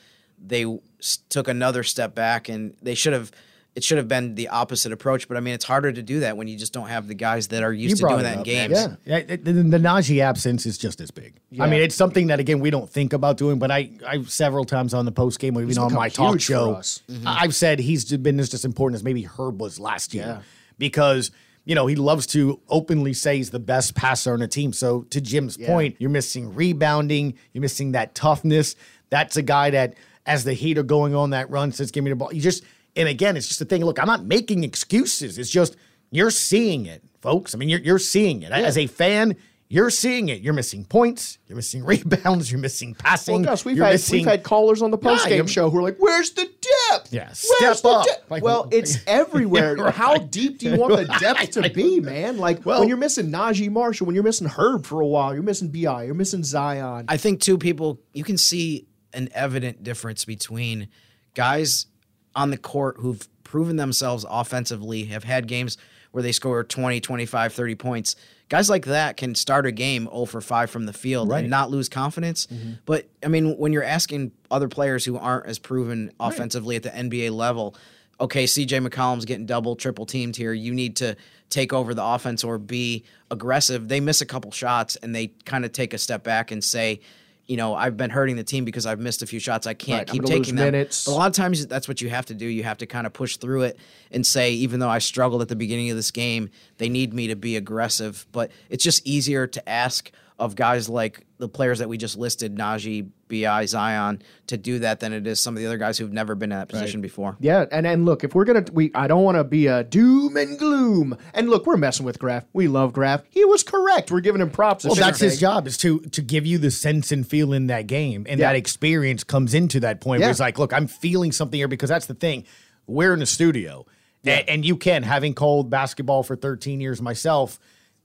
they 0.46 0.64
s- 1.00 1.20
took 1.30 1.48
another 1.48 1.84
step 1.84 2.16
back 2.16 2.48
and 2.50 2.76
they 2.82 2.96
should 2.96 3.14
have 3.14 3.32
it 3.76 3.84
should 3.84 4.00
have 4.00 4.08
been 4.08 4.34
the 4.34 4.48
opposite 4.48 4.92
approach. 4.92 5.28
But 5.28 5.38
I 5.38 5.40
mean, 5.40 5.54
it's 5.54 5.66
harder 5.66 5.92
to 5.92 6.02
do 6.02 6.22
that 6.22 6.36
when 6.36 6.48
you 6.48 6.58
just 6.58 6.74
don't 6.74 6.88
have 6.88 7.08
the 7.08 7.14
guys 7.14 7.50
that 7.50 7.62
are 7.62 7.72
used 7.72 7.98
to 7.98 8.08
doing 8.08 8.22
it 8.22 8.24
that 8.24 8.38
in 8.38 8.44
games. 8.44 8.72
man. 8.74 8.98
Yeah, 9.06 9.18
Yeah, 9.20 9.36
the, 9.36 9.54
the 9.54 9.78
Naji 9.78 10.20
absence 10.20 10.66
is 10.66 10.80
just 10.80 11.00
as 11.00 11.12
big. 11.12 11.36
I 11.60 11.68
mean, 11.70 11.82
it's 11.84 11.94
something 11.94 12.26
that 12.28 12.40
again 12.40 12.60
we 12.60 12.72
don't 12.72 12.90
think 12.90 13.14
about 13.14 13.38
doing. 13.38 13.60
But 13.60 13.70
I, 13.70 13.92
I 14.08 14.24
several 14.24 14.66
times 14.66 14.96
on 14.96 15.06
the 15.06 15.12
post 15.12 15.38
game, 15.40 15.56
or 15.56 15.62
even 15.62 15.78
on 15.78 15.90
become 15.90 16.00
my 16.00 16.10
talk 16.10 16.32
huge 16.34 16.46
for 16.46 16.52
show, 16.54 16.72
us. 16.74 17.02
I- 17.26 17.44
I've 17.44 17.54
said 17.54 17.78
he's 17.80 18.06
been 18.18 18.38
just 18.40 18.56
as 18.56 18.66
important 18.66 18.96
as 18.96 19.04
maybe 19.04 19.24
Herb 19.24 19.60
was 19.62 19.80
last 19.80 20.14
year 20.14 20.42
because. 20.78 21.30
You 21.68 21.76
know, 21.76 21.86
he 21.86 21.96
loves 21.96 22.26
to 22.28 22.62
openly 22.70 23.14
say 23.14 23.36
he's 23.38 23.50
the 23.50 23.60
best 23.60 23.94
passer 23.94 24.32
on 24.34 24.42
a 24.42 24.48
team. 24.48 24.72
So, 24.72 25.02
to 25.10 25.20
Jim's 25.20 25.58
point, 25.58 25.98
you're 26.00 26.10
missing 26.10 26.56
rebounding, 26.56 27.34
you're 27.52 27.62
missing 27.62 27.92
that 27.92 28.16
toughness. 28.16 28.78
That's 29.10 29.36
a 29.36 29.42
guy 29.42 29.72
that, 29.72 29.96
as 30.26 30.46
the 30.46 30.54
Heat 30.54 30.78
are 30.78 30.84
going 30.84 31.14
on 31.14 31.32
that 31.32 31.50
run, 31.50 31.74
says, 31.74 31.92
Give 31.92 32.06
me 32.06 32.10
the 32.10 32.16
ball. 32.16 32.34
You 32.34 32.42
just, 32.42 32.64
and 32.96 33.10
again, 33.10 33.36
it's 33.36 33.50
just 33.50 33.60
a 33.60 33.66
thing. 33.66 33.84
Look, 33.84 34.00
I'm 34.00 34.08
not 34.08 34.24
making 34.24 34.64
excuses. 34.64 35.38
It's 35.38 35.50
just, 35.50 35.76
you're 36.10 36.32
seeing 36.32 36.86
it, 36.86 37.04
folks. 37.22 37.54
I 37.54 37.58
mean, 37.58 37.68
you're, 37.68 37.82
you're 37.82 38.00
seeing 38.00 38.44
it. 38.44 38.52
As 38.52 38.78
a 38.78 38.88
fan, 38.88 39.36
you're 39.70 39.90
seeing 39.90 40.30
it. 40.30 40.42
You're 40.42 40.54
missing 40.54 40.86
points. 40.86 41.38
You're 41.48 41.58
missing 41.58 41.84
rebounds. 41.86 42.50
You're 42.52 42.62
missing 42.62 42.94
passing. 42.96 43.36
Well, 43.42 43.44
Gus, 43.52 43.66
we've 43.66 43.76
you're 43.78 43.86
had 43.86 43.94
missing, 43.94 44.20
we've 44.20 44.26
had 44.28 44.44
callers 44.44 44.82
on 44.82 44.92
the 44.92 44.98
post 44.98 45.26
game 45.26 45.36
you're- 45.38 45.48
show 45.48 45.70
who 45.70 45.80
are 45.80 45.82
like, 45.82 45.98
"Where's 45.98 46.32
the 46.32 46.50
depth? 46.90 47.12
Yeah, 47.12 47.32
step 47.34 47.78
the 47.82 47.90
up." 47.90 48.06
depth?" 48.06 48.32
Like- 48.32 48.44
well, 48.44 48.68
it's 48.72 49.00
everywhere. 49.08 49.76
Right. 49.76 49.94
How 49.94 50.18
deep 50.18 50.60
do 50.60 50.70
you 50.70 50.78
want 50.78 50.96
the 50.96 51.06
depth 51.20 51.52
to 51.52 51.70
be, 51.70 52.00
man? 52.00 52.38
Like 52.38 52.66
Well- 52.66 52.80
when 52.80 52.88
you're 52.88 52.98
missing 52.98 53.30
Naji 53.30 53.70
Marshall, 53.70 54.06
when 54.08 54.16
you're 54.16 54.24
missing 54.24 54.48
Herb 54.48 54.86
for 54.86 55.02
a 55.02 55.08
while, 55.08 55.34
you're 55.34 55.44
missing 55.44 55.70
Bi, 55.70 56.04
you're 56.04 56.14
missing 56.16 56.44
Zion. 56.44 57.06
I 57.10 57.18
think 57.18 57.42
too, 57.42 57.58
people 57.58 58.00
you 58.14 58.24
can 58.24 58.38
see 58.38 58.88
an 59.14 59.30
evident 59.34 59.84
difference 59.84 60.24
between 60.26 60.88
guys 61.34 61.88
on 62.36 62.52
the 62.52 62.58
court 62.58 62.98
who've 63.00 63.28
proven 63.44 63.76
themselves 63.78 64.26
offensively, 64.30 65.06
have 65.06 65.24
had 65.24 65.48
games 65.48 65.78
where 66.12 66.22
they 66.22 66.32
score 66.32 66.64
20, 66.64 67.00
25, 67.00 67.54
30 67.54 67.76
points. 67.76 68.16
Guys 68.50 68.70
like 68.70 68.86
that 68.86 69.18
can 69.18 69.36
start 69.36 69.66
a 69.66 69.72
game 69.72 70.06
0 70.06 70.26
for 70.26 70.40
5 70.40 70.70
from 70.70 70.86
the 70.86 70.94
field 70.94 71.32
and 71.32 71.50
not 71.50 71.70
lose 71.70 71.90
confidence. 71.90 72.48
Mm-hmm. 72.48 72.74
But 72.86 73.08
I 73.24 73.28
mean, 73.28 73.58
when 73.58 73.74
you're 73.74 73.84
asking 73.84 74.32
other 74.50 74.70
players 74.70 75.04
who 75.04 75.18
aren't 75.18 75.48
as 75.48 75.60
proven 75.60 76.12
offensively 76.20 76.78
at 76.78 76.84
the 76.84 76.90
NBA 76.90 77.32
level, 77.32 77.76
okay, 78.20 78.46
CJ 78.46 78.88
McCollum's 78.88 79.26
getting 79.26 79.46
double, 79.46 79.76
triple 79.76 80.06
teamed 80.06 80.36
here. 80.36 80.54
You 80.54 80.74
need 80.74 80.96
to 80.98 81.16
take 81.50 81.74
over 81.74 81.94
the 81.94 82.04
offense 82.04 82.44
or 82.44 82.58
be 82.58 83.04
aggressive. 83.30 83.90
They 83.90 84.00
miss 84.00 84.22
a 84.22 84.26
couple 84.26 84.52
shots 84.52 84.96
and 84.98 85.14
they 85.14 85.28
kind 85.46 85.66
of 85.66 85.72
take 85.72 85.94
a 85.94 85.98
step 85.98 86.24
back 86.24 86.52
and 86.52 86.64
say, 86.64 87.02
you 87.48 87.56
know, 87.58 87.74
I've 87.76 87.96
been 87.96 88.10
hurting 88.10 88.36
the 88.36 88.44
team 88.44 88.66
because 88.66 88.86
I've 88.86 89.00
missed 89.00 89.22
a 89.22 89.26
few 89.26 89.40
shots. 89.40 89.66
I 89.68 89.74
can't 89.74 90.00
Right, 90.00 90.08
keep 90.08 90.24
taking 90.26 90.56
them. 90.56 90.66
minutes. 90.66 91.06
But 91.06 91.12
a 91.12 91.16
lot 91.16 91.28
of 91.28 91.34
times 91.34 91.66
that's 91.68 91.88
what 91.88 92.02
you 92.02 92.10
have 92.10 92.26
to 92.28 92.34
do. 92.34 92.46
You 92.46 92.64
have 92.64 92.78
to 92.80 92.86
kind 92.86 93.08
of 93.08 93.14
push 93.14 93.38
through 93.38 93.64
it 93.64 93.80
and 94.12 94.26
say, 94.26 94.52
even 94.54 94.80
though 94.80 94.90
I 94.90 95.00
struggled 95.00 95.42
at 95.42 95.48
the 95.48 95.56
beginning 95.56 95.90
of 95.90 95.96
this 95.96 96.12
game, 96.12 96.50
they 96.78 96.90
need 96.90 97.14
me 97.14 97.28
to 97.28 97.36
be 97.36 97.56
aggressive. 97.56 98.26
But 98.32 98.52
it's 98.70 98.84
just 98.84 99.08
easier 99.08 99.48
to 99.48 99.70
ask 99.70 100.12
of 100.40 100.56
guys 100.56 100.88
like 100.88 101.26
the 101.40 101.50
players 101.50 101.80
that 101.80 101.90
we 101.90 101.98
just 101.98 102.16
listed, 102.16 102.56
Naji, 102.56 103.10
Bi, 103.28 103.66
Zion, 103.66 104.22
to 104.48 104.58
do 104.58 104.80
that 104.80 105.00
than 105.00 105.12
it 105.12 105.26
is 105.26 105.40
some 105.40 105.56
of 105.56 105.60
the 105.60 105.66
other 105.66 105.78
guys 105.78 105.98
who've 105.98 106.14
never 106.14 106.36
been 106.36 106.52
in 106.52 106.58
that 106.60 106.70
position 106.70 107.02
before. 107.02 107.36
Yeah, 107.40 107.66
and 107.72 107.88
and 107.88 108.06
look, 108.06 108.24
if 108.24 108.36
we're 108.36 108.46
gonna, 108.46 108.66
we 108.72 108.92
I 108.94 109.08
don't 109.08 109.24
want 109.24 109.38
to 109.38 109.44
be 109.44 109.66
a 109.68 109.84
doom 109.84 110.38
and 110.38 110.58
gloom. 110.60 111.18
And 111.34 111.50
look, 111.50 111.66
we're 111.66 111.76
messing 111.78 112.06
with 112.06 112.20
Graf. 112.20 112.46
We 112.54 112.68
love 112.68 112.94
Graf. 112.94 113.24
He 113.30 113.46
was 113.46 113.64
correct. 113.64 114.12
We're 114.12 114.20
giving 114.22 114.42
him 114.42 114.52
props. 114.52 114.86
Well, 114.86 114.94
that's 114.96 115.20
his 115.20 115.40
job 115.40 115.66
is 115.68 115.76
to 115.80 116.00
to 116.02 116.22
give 116.22 116.46
you 116.46 116.60
the 116.60 116.70
sense 116.72 117.12
and 117.12 117.28
feel 117.28 117.52
in 117.52 117.68
that 117.68 117.88
game, 117.88 118.26
and 118.30 118.40
that 118.40 118.56
experience 118.56 119.24
comes 119.24 119.54
into 119.56 119.80
that 119.82 120.02
point 120.02 120.20
Yeah. 120.20 120.28
where 120.28 120.32
it's 120.32 120.40
like, 120.40 120.60
look, 120.60 120.72
I'm 120.72 120.88
feeling 120.88 121.32
something 121.32 121.58
here 121.58 121.68
because 121.68 121.90
that's 121.90 122.06
the 122.06 122.14
thing. 122.14 122.46
We're 122.86 123.14
in 123.14 123.20
the 123.20 123.26
studio, 123.26 123.86
a- 124.26 124.50
and, 124.50 124.64
you 124.64 124.78
can, 124.78 125.04
having 125.04 125.34
called 125.34 125.70
basketball 125.70 126.24
for 126.24 126.36
13 126.38 126.80
years 126.80 127.02
myself, 127.02 127.60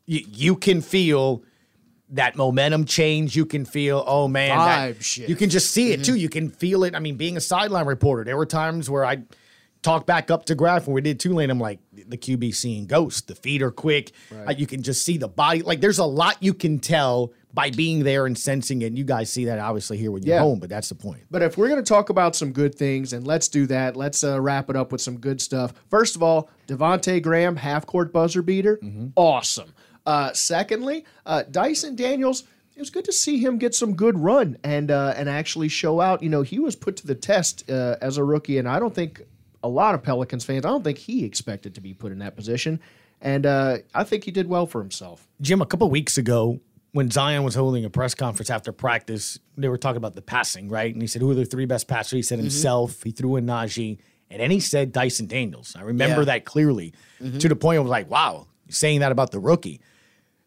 you, 0.06 0.24
you 0.28 0.56
can 0.56 0.80
feel 0.80 1.44
that 2.12 2.36
momentum 2.36 2.84
change. 2.84 3.34
You 3.36 3.46
can 3.46 3.64
feel, 3.64 4.04
oh 4.06 4.28
man, 4.28 4.56
that- 4.58 5.16
you 5.18 5.34
can 5.36 5.50
just 5.50 5.70
see 5.70 5.92
it 5.92 6.04
too. 6.04 6.14
You 6.14 6.28
can 6.28 6.50
feel 6.50 6.84
it. 6.84 6.94
I 6.94 6.98
mean, 7.00 7.16
being 7.16 7.36
a 7.36 7.40
sideline 7.40 7.86
reporter, 7.86 8.24
there 8.24 8.36
were 8.36 8.46
times 8.46 8.88
where 8.88 9.04
I 9.04 9.22
talk 9.82 10.06
back 10.06 10.30
up 10.30 10.44
to 10.46 10.54
Graf 10.54 10.86
when 10.86 10.94
we 10.94 11.00
did 11.00 11.18
Tulane. 11.18 11.50
I'm 11.50 11.58
like, 11.58 11.80
the 11.92 12.16
QB 12.16 12.54
seeing 12.54 12.86
ghosts. 12.86 13.22
The 13.22 13.34
feet 13.34 13.62
are 13.62 13.72
quick. 13.72 14.12
Uh, 14.46 14.52
you 14.56 14.66
can 14.66 14.82
just 14.82 15.04
see 15.04 15.16
the 15.16 15.26
body. 15.26 15.62
Like, 15.62 15.80
there's 15.80 15.98
a 15.98 16.04
lot 16.04 16.36
you 16.40 16.54
can 16.54 16.78
tell 16.78 17.32
by 17.54 17.70
being 17.70 18.04
there 18.04 18.24
and 18.26 18.38
sensing 18.38 18.80
it. 18.82 18.86
And 18.86 18.96
you 18.98 19.04
guys 19.04 19.30
see 19.30 19.44
that 19.46 19.58
obviously 19.58 19.98
here 19.98 20.10
when 20.10 20.22
you're 20.22 20.36
Yeah. 20.36 20.40
home, 20.42 20.58
but 20.60 20.70
that's 20.70 20.88
the 20.88 20.94
point. 20.94 21.22
But 21.30 21.42
if 21.42 21.58
we're 21.58 21.68
going 21.68 21.82
to 21.82 21.88
talk 21.88 22.08
about 22.10 22.34
some 22.36 22.52
good 22.52 22.74
things, 22.74 23.12
and 23.12 23.26
let's 23.26 23.48
do 23.48 23.66
that, 23.66 23.96
let's 23.96 24.22
uh, 24.24 24.40
wrap 24.40 24.70
it 24.70 24.76
up 24.76 24.90
with 24.92 25.00
some 25.00 25.18
good 25.18 25.40
stuff. 25.40 25.74
First 25.90 26.14
of 26.16 26.22
all, 26.22 26.48
Devonte 26.68 27.20
Graham 27.20 27.56
half 27.56 27.84
court 27.84 28.12
buzzer 28.12 28.40
beater, 28.40 28.78
awesome. 29.16 29.72
Uh, 30.06 30.32
secondly, 30.32 31.04
uh, 31.26 31.44
Dyson 31.50 31.94
Daniels. 31.96 32.44
It 32.74 32.80
was 32.80 32.88
good 32.90 33.04
to 33.04 33.12
see 33.12 33.36
him 33.38 33.58
get 33.58 33.74
some 33.74 33.94
good 33.94 34.18
run 34.18 34.56
and 34.64 34.90
uh, 34.90 35.12
and 35.16 35.28
actually 35.28 35.68
show 35.68 36.00
out. 36.00 36.22
You 36.22 36.30
know, 36.30 36.40
he 36.42 36.58
was 36.58 36.74
put 36.74 36.96
to 36.98 37.06
the 37.06 37.14
test 37.14 37.70
uh, 37.70 37.96
as 38.00 38.16
a 38.16 38.24
rookie, 38.24 38.56
and 38.58 38.66
I 38.66 38.78
don't 38.78 38.94
think 38.94 39.22
a 39.62 39.68
lot 39.68 39.94
of 39.94 40.02
Pelicans 40.02 40.44
fans. 40.44 40.64
I 40.64 40.70
don't 40.70 40.82
think 40.82 40.96
he 40.98 41.24
expected 41.24 41.74
to 41.74 41.80
be 41.82 41.92
put 41.92 42.12
in 42.12 42.18
that 42.20 42.34
position, 42.34 42.80
and 43.20 43.44
uh, 43.44 43.78
I 43.94 44.04
think 44.04 44.24
he 44.24 44.30
did 44.30 44.48
well 44.48 44.66
for 44.66 44.80
himself. 44.80 45.28
Jim, 45.42 45.60
a 45.60 45.66
couple 45.66 45.88
weeks 45.90 46.16
ago, 46.16 46.60
when 46.92 47.10
Zion 47.10 47.42
was 47.44 47.54
holding 47.54 47.84
a 47.84 47.90
press 47.90 48.14
conference 48.14 48.48
after 48.48 48.72
practice, 48.72 49.38
they 49.58 49.68
were 49.68 49.78
talking 49.78 49.98
about 49.98 50.14
the 50.14 50.22
passing, 50.22 50.70
right? 50.70 50.92
And 50.92 51.02
he 51.02 51.06
said, 51.06 51.20
Who 51.20 51.30
are 51.30 51.34
the 51.34 51.44
three 51.44 51.66
best 51.66 51.88
passers? 51.88 52.12
He 52.12 52.22
said 52.22 52.38
himself, 52.38 53.02
he 53.02 53.10
threw 53.12 53.36
in 53.36 53.44
Naji, 53.46 53.98
and 54.30 54.40
then 54.40 54.50
he 54.50 54.60
said 54.60 54.92
Dyson 54.92 55.26
Daniels. 55.26 55.76
I 55.76 55.82
remember 55.82 56.20
Yeah. 56.22 56.24
that 56.26 56.46
clearly 56.46 56.94
to 57.20 57.48
the 57.50 57.54
point 57.56 57.76
I 57.76 57.80
was 57.80 57.90
like, 57.90 58.10
Wow, 58.10 58.46
you're 58.66 58.72
saying 58.72 59.00
that 59.00 59.12
about 59.12 59.30
the 59.30 59.38
rookie. 59.40 59.82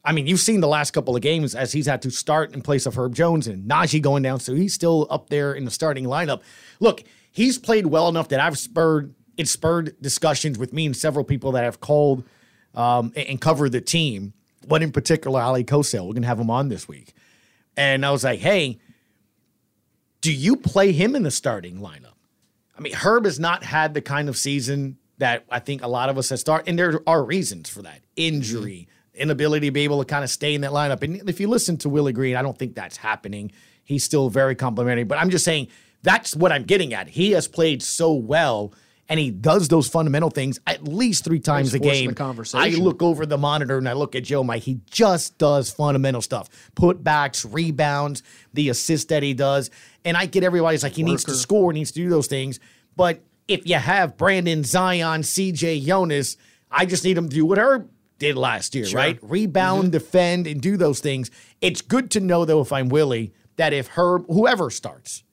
I 0.06 0.12
mean, 0.12 0.28
you've 0.28 0.40
seen 0.40 0.62
the 0.62 0.68
last 0.68 0.92
couple 0.92 1.16
of 1.16 1.22
games 1.24 1.56
as 1.56 1.72
he's 1.72 1.88
had 1.88 2.04
to 2.04 2.12
start 2.12 2.54
in 2.54 2.62
place 2.62 2.86
of 2.86 2.96
Herb 2.96 3.16
Jones 3.16 3.48
and 3.48 3.68
Naji 3.70 4.02
going 4.02 4.22
down, 4.22 4.40
so 4.40 4.54
he's 4.54 4.74
still 4.74 5.08
up 5.10 5.30
there 5.30 5.54
in 5.54 5.66
the 5.66 5.72
starting 5.72 6.06
lineup. 6.06 6.42
Look, 6.80 7.04
he's 7.32 7.58
played 7.58 7.88
well 7.88 8.08
enough 8.08 8.30
that 8.30 8.40
I've 8.40 8.58
spurred 8.58 9.16
it 9.38 9.48
spurred 9.50 9.96
discussions 10.02 10.58
with 10.58 10.72
me 10.72 10.86
and 10.86 10.96
several 10.96 11.26
people 11.26 11.52
that 11.54 11.64
have 11.64 11.82
called 11.82 12.24
um, 12.74 13.12
and, 13.18 13.42
covered 13.42 13.74
the 13.74 13.82
team. 13.82 14.34
One 14.68 14.82
in 14.82 14.92
particular, 14.92 15.42
Ali 15.42 15.64
Kosel. 15.64 16.08
We're 16.08 16.14
gonna 16.14 16.28
have 16.28 16.40
him 16.40 16.50
on 16.50 16.70
this 16.70 16.88
week, 16.88 17.14
and 17.76 18.06
I 18.06 18.12
was 18.12 18.24
like, 18.24 18.40
hey, 18.40 18.80
do 20.22 20.32
you 20.32 20.56
play 20.56 20.92
him 20.92 21.16
in 21.16 21.24
the 21.24 21.32
starting 21.32 21.80
lineup? 21.80 22.14
I 22.78 22.82
mean, 22.82 22.94
Herb 22.94 23.26
has 23.26 23.40
not 23.40 23.64
had 23.64 23.94
the 23.94 24.02
kind 24.02 24.30
of 24.30 24.38
season 24.38 24.98
that 25.18 25.46
I 25.50 25.60
think 25.60 25.84
a 25.84 25.88
lot 25.88 26.10
of 26.10 26.18
us 26.18 26.30
have 26.30 26.40
started, 26.40 26.70
and 26.70 26.78
there 26.78 27.02
are 27.08 27.24
reasons 27.24 27.70
for 27.70 27.82
that: 27.82 28.02
injury, 28.16 28.88
inability 29.16 29.68
to 29.68 29.72
be 29.72 29.82
able 29.82 30.00
to 30.00 30.06
kind 30.06 30.24
of 30.24 30.30
stay 30.30 30.56
in 30.56 30.62
that 30.62 30.72
lineup. 30.72 31.04
And 31.04 31.28
if 31.30 31.40
you 31.40 31.48
listen 31.48 31.78
to 31.78 31.90
Willie 31.90 32.14
Green, 32.14 32.36
I 32.36 32.42
don't 32.42 32.58
think 32.58 32.76
that's 32.76 32.98
happening. 32.98 33.52
He's 33.84 34.04
still 34.04 34.30
very 34.30 34.56
complimentary, 34.56 35.04
but 35.04 35.18
I'm 35.18 35.30
just 35.30 35.46
saying 35.46 35.68
that's 36.04 36.36
what 36.36 36.52
I'm 36.52 36.64
getting 36.64 36.94
at. 36.94 37.08
He 37.08 37.32
has 37.32 37.48
played 37.48 37.82
so 37.82 38.14
well. 38.14 38.74
And 39.08 39.20
he 39.20 39.30
does 39.30 39.68
those 39.68 39.88
fundamental 39.88 40.32
things 40.32 40.60
at 40.66 40.84
least 40.84 41.26
three 41.26 41.40
times 41.40 41.76
a 41.76 41.80
game. 41.80 42.10
I 42.56 42.70
look 42.82 43.04
over 43.04 43.28
the 43.28 43.38
monitor 43.38 43.78
and 43.78 43.88
I 43.88 43.94
look 43.94 44.16
at 44.16 44.24
Joe 44.24 44.44
Mike. 44.44 44.64
He 44.64 44.80
just 44.90 45.38
does 45.38 45.70
fundamental 45.70 46.24
stuff, 46.24 46.50
putbacks, 46.76 47.46
rebounds, 47.48 48.24
the 48.56 48.70
assist 48.70 49.10
that 49.10 49.22
he 49.22 49.36
does. 49.36 49.70
And 50.04 50.18
I 50.18 50.26
get 50.26 50.44
everybody's 50.44 50.82
like 50.82 50.94
he 50.94 51.04
needs 51.04 51.24
to 51.26 51.36
score, 51.36 51.72
needs 51.72 51.92
to 51.92 52.00
do 52.00 52.10
those 52.10 52.26
things. 52.26 52.60
But 52.96 53.22
if 53.48 53.68
you 53.68 53.76
have 53.76 54.18
Brandon 54.18 54.64
Zion, 54.64 55.22
CJ 55.22 55.86
Jonas, 55.86 56.38
I 56.72 56.88
just 56.88 57.04
need 57.04 57.16
him 57.16 57.30
to 57.30 57.36
do 57.36 57.46
what 57.46 57.60
Herb 57.60 57.88
did 58.18 58.38
last 58.38 58.76
year, 58.76 58.86
right? 58.94 59.20
Rebound, 59.22 59.92
defend, 59.92 60.48
and 60.48 60.62
do 60.62 60.78
those 60.78 61.00
things. 61.00 61.30
It's 61.62 61.82
good 61.82 62.10
to 62.12 62.20
know 62.20 62.46
though, 62.46 62.62
if 62.62 62.72
I'm 62.72 62.90
Willie, 62.90 63.34
that 63.58 63.74
if 63.74 63.88
Herb, 63.90 64.26
whoever 64.28 64.70
starts, 64.70 65.24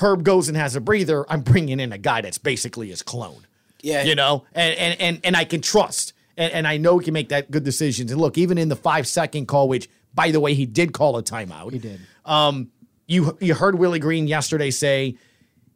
Herb 0.00 0.22
goes 0.24 0.48
and 0.48 0.56
has 0.56 0.76
a 0.76 0.80
breather, 0.80 1.24
I'm 1.30 1.40
bringing 1.40 1.80
in 1.80 1.92
a 1.92 1.98
guy 1.98 2.20
that's 2.20 2.38
basically 2.38 2.88
his 2.88 3.02
clone 3.02 3.46
Yeah. 3.82 4.04
you 4.04 4.14
know, 4.14 4.44
and 4.54 4.74
and 4.76 5.00
and, 5.00 5.20
and 5.24 5.36
I 5.36 5.44
can 5.44 5.60
trust, 5.60 6.12
and, 6.36 6.52
and 6.52 6.66
I 6.66 6.76
know 6.76 6.98
he 6.98 7.04
can 7.04 7.14
make 7.14 7.28
that 7.30 7.50
good 7.50 7.64
decisions. 7.64 8.10
And 8.12 8.20
look, 8.20 8.38
even 8.38 8.58
in 8.58 8.68
the 8.68 8.76
five 8.76 9.06
second 9.06 9.46
call, 9.46 9.68
which 9.68 9.88
by 10.14 10.30
the 10.30 10.40
way 10.40 10.54
he 10.54 10.66
did 10.66 10.92
call 10.92 11.16
a 11.16 11.22
timeout, 11.22 11.72
he 11.72 11.78
did. 11.78 12.00
Um, 12.24 12.70
you 13.06 13.36
you 13.40 13.54
heard 13.54 13.76
Willie 13.78 13.98
Green 13.98 14.26
yesterday 14.28 14.70
say 14.70 15.16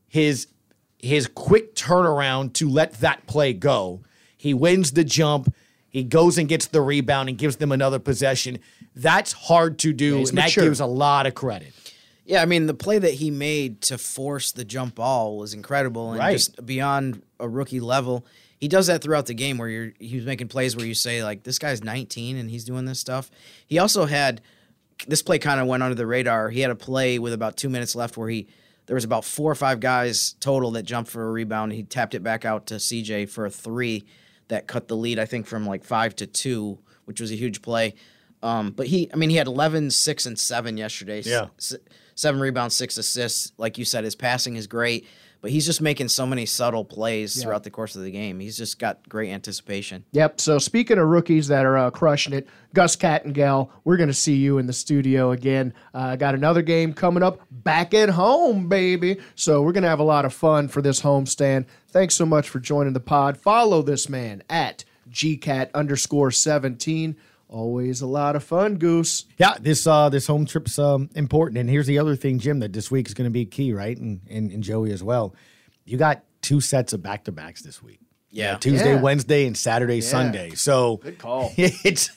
his 0.08 0.46
his 0.98 1.26
quick 1.26 1.74
turnaround 1.74 2.52
to 2.54 2.68
let 2.68 2.94
that 2.94 3.26
play 3.26 3.52
go. 3.52 4.02
He 4.36 4.54
wins 4.54 4.92
the 4.92 5.04
jump. 5.04 5.52
He 5.94 6.02
goes 6.02 6.38
and 6.38 6.48
gets 6.48 6.66
the 6.66 6.80
rebound 6.82 7.28
and 7.28 7.38
gives 7.38 7.54
them 7.58 7.70
another 7.70 8.00
possession. 8.00 8.58
That's 8.96 9.32
hard 9.32 9.78
to 9.78 9.92
do, 9.92 10.16
he's 10.16 10.30
and 10.30 10.38
that 10.38 10.52
gives 10.52 10.80
a 10.80 10.86
lot 10.86 11.24
of 11.26 11.36
credit. 11.36 11.72
Yeah, 12.24 12.42
I 12.42 12.46
mean 12.46 12.66
the 12.66 12.74
play 12.74 12.98
that 12.98 13.14
he 13.14 13.30
made 13.30 13.80
to 13.82 13.96
force 13.96 14.50
the 14.50 14.64
jump 14.64 14.96
ball 14.96 15.38
was 15.38 15.54
incredible 15.54 16.10
and 16.10 16.18
Right. 16.18 16.32
just 16.32 16.66
beyond 16.66 17.22
a 17.38 17.48
rookie 17.48 17.78
level. 17.78 18.26
He 18.58 18.66
does 18.66 18.88
that 18.88 19.02
throughout 19.02 19.26
the 19.26 19.34
game 19.34 19.56
where 19.56 19.68
you're 19.68 19.92
he 20.00 20.16
was 20.16 20.26
making 20.26 20.48
plays 20.48 20.74
where 20.74 20.84
you 20.84 20.94
say 20.94 21.22
like 21.22 21.44
this 21.44 21.60
guy's 21.60 21.84
19 21.84 22.36
and 22.38 22.50
he's 22.50 22.64
doing 22.64 22.86
this 22.86 22.98
stuff. 22.98 23.30
He 23.64 23.78
also 23.78 24.06
had 24.06 24.40
this 25.06 25.22
play 25.22 25.38
kind 25.38 25.60
of 25.60 25.68
went 25.68 25.84
under 25.84 25.94
the 25.94 26.08
radar. 26.08 26.48
He 26.50 26.58
had 26.58 26.72
a 26.72 26.74
play 26.74 27.20
with 27.20 27.32
about 27.32 27.56
2 27.56 27.68
minutes 27.68 27.94
left 27.94 28.16
where 28.16 28.28
he 28.30 28.48
there 28.86 28.94
was 28.94 29.04
about 29.04 29.24
four 29.24 29.48
or 29.52 29.54
five 29.54 29.78
guys 29.78 30.32
total 30.40 30.72
that 30.72 30.82
jumped 30.82 31.08
for 31.08 31.24
a 31.28 31.30
rebound. 31.30 31.72
He 31.72 31.84
tapped 31.84 32.14
it 32.16 32.24
back 32.24 32.44
out 32.44 32.66
to 32.66 32.74
CJ 32.80 33.28
for 33.30 33.46
a 33.46 33.50
three 33.50 34.04
that 34.48 34.66
cut 34.66 34.88
the 34.88 34.96
lead, 34.96 35.18
I 35.18 35.24
think, 35.24 35.46
from 35.46 35.66
like 35.66 35.84
five 35.84 36.14
to 36.16 36.26
two, 36.26 36.78
which 37.04 37.20
was 37.20 37.30
a 37.30 37.36
huge 37.36 37.62
play. 37.62 37.94
Um, 38.42 38.72
but 38.72 38.86
he, 38.86 39.10
I 39.12 39.16
mean, 39.16 39.30
he 39.30 39.36
had 39.36 39.46
11, 39.46 39.90
6, 39.90 40.26
and 40.26 40.38
7 40.38 40.76
yesterday. 40.76 41.22
Yeah. 41.24 41.46
S- 41.58 41.76
seven 42.14 42.40
rebounds, 42.40 42.74
six 42.74 42.96
assists. 42.98 43.52
Like 43.58 43.78
you 43.78 43.84
said, 43.84 44.04
his 44.04 44.14
passing 44.14 44.56
is 44.56 44.66
great, 44.66 45.06
but 45.40 45.50
he's 45.50 45.66
just 45.66 45.80
making 45.80 46.08
so 46.08 46.26
many 46.26 46.46
subtle 46.46 46.84
plays 46.84 47.42
throughout 47.42 47.64
the 47.64 47.70
course 47.70 47.96
of 47.96 48.02
the 48.02 48.10
game. 48.10 48.40
He's 48.40 48.56
just 48.56 48.78
got 48.78 49.08
great 49.08 49.30
anticipation. 49.30 50.04
Yep. 50.12 50.40
So 50.40 50.58
speaking 50.58 50.98
of 50.98 51.08
rookies 51.08 51.48
that 51.48 51.64
are 51.64 51.76
uh, 51.76 51.90
crushing 51.90 52.32
it, 52.32 52.48
Gus 52.72 52.96
Kattengell, 52.96 53.70
we're 53.84 53.96
going 53.96 54.08
to 54.08 54.14
see 54.14 54.36
you 54.36 54.58
in 54.58 54.66
the 54.66 54.72
studio 54.72 55.32
again. 55.32 55.74
Uh, 55.92 56.16
got 56.16 56.34
another 56.34 56.62
game 56.62 56.92
coming 56.92 57.22
up 57.22 57.40
back 57.64 57.94
at 57.94 58.10
home, 58.10 58.68
baby. 58.68 59.18
So 59.34 59.62
we're 59.62 59.72
going 59.72 59.82
to 59.82 59.88
have 59.88 59.98
a 60.00 60.04
lot 60.04 60.24
of 60.24 60.32
fun 60.32 60.68
for 60.68 60.80
this 60.82 61.00
homestand. 61.02 61.66
Thanks 61.88 62.14
so 62.14 62.26
much 62.26 62.48
for 62.48 62.60
joining 62.60 62.92
the 62.92 63.00
pod. 63.00 63.36
Follow 63.38 63.82
this 63.82 64.08
man 64.08 64.42
at 64.48 64.84
gcat 65.10 65.70
underscore 65.74 66.30
17. 66.30 67.16
Always 67.48 68.00
a 68.00 68.06
lot 68.06 68.36
of 68.36 68.42
fun, 68.42 68.76
Goose. 68.76 69.26
Yeah, 69.38 69.54
this 69.60 69.86
uh 69.86 70.08
this 70.08 70.26
home 70.26 70.44
trip's 70.46 70.78
um 70.78 71.08
important. 71.14 71.58
And 71.58 71.68
here's 71.70 71.86
the 71.86 71.98
other 71.98 72.16
thing, 72.16 72.38
Jim, 72.38 72.58
that 72.60 72.72
this 72.72 72.90
week 72.90 73.06
is 73.06 73.14
going 73.14 73.26
to 73.26 73.32
be 73.32 73.44
key, 73.44 73.72
right? 73.72 73.96
And, 73.96 74.20
and 74.28 74.50
and 74.50 74.62
Joey 74.62 74.90
as 74.92 75.02
well. 75.04 75.34
You 75.84 75.96
got 75.98 76.24
two 76.42 76.60
sets 76.60 76.92
of 76.92 77.02
back 77.02 77.24
to 77.24 77.32
backs 77.32 77.62
this 77.62 77.82
week. 77.82 78.00
Yeah. 78.30 78.56
Tuesday, 78.56 78.94
Yeah. 78.94 79.00
Wednesday, 79.00 79.46
and 79.46 79.56
Saturday, 79.56 80.00
Sunday. 80.00 80.50
So 80.50 80.96
Good 80.96 81.18
call. 81.18 81.52
It's 81.56 82.10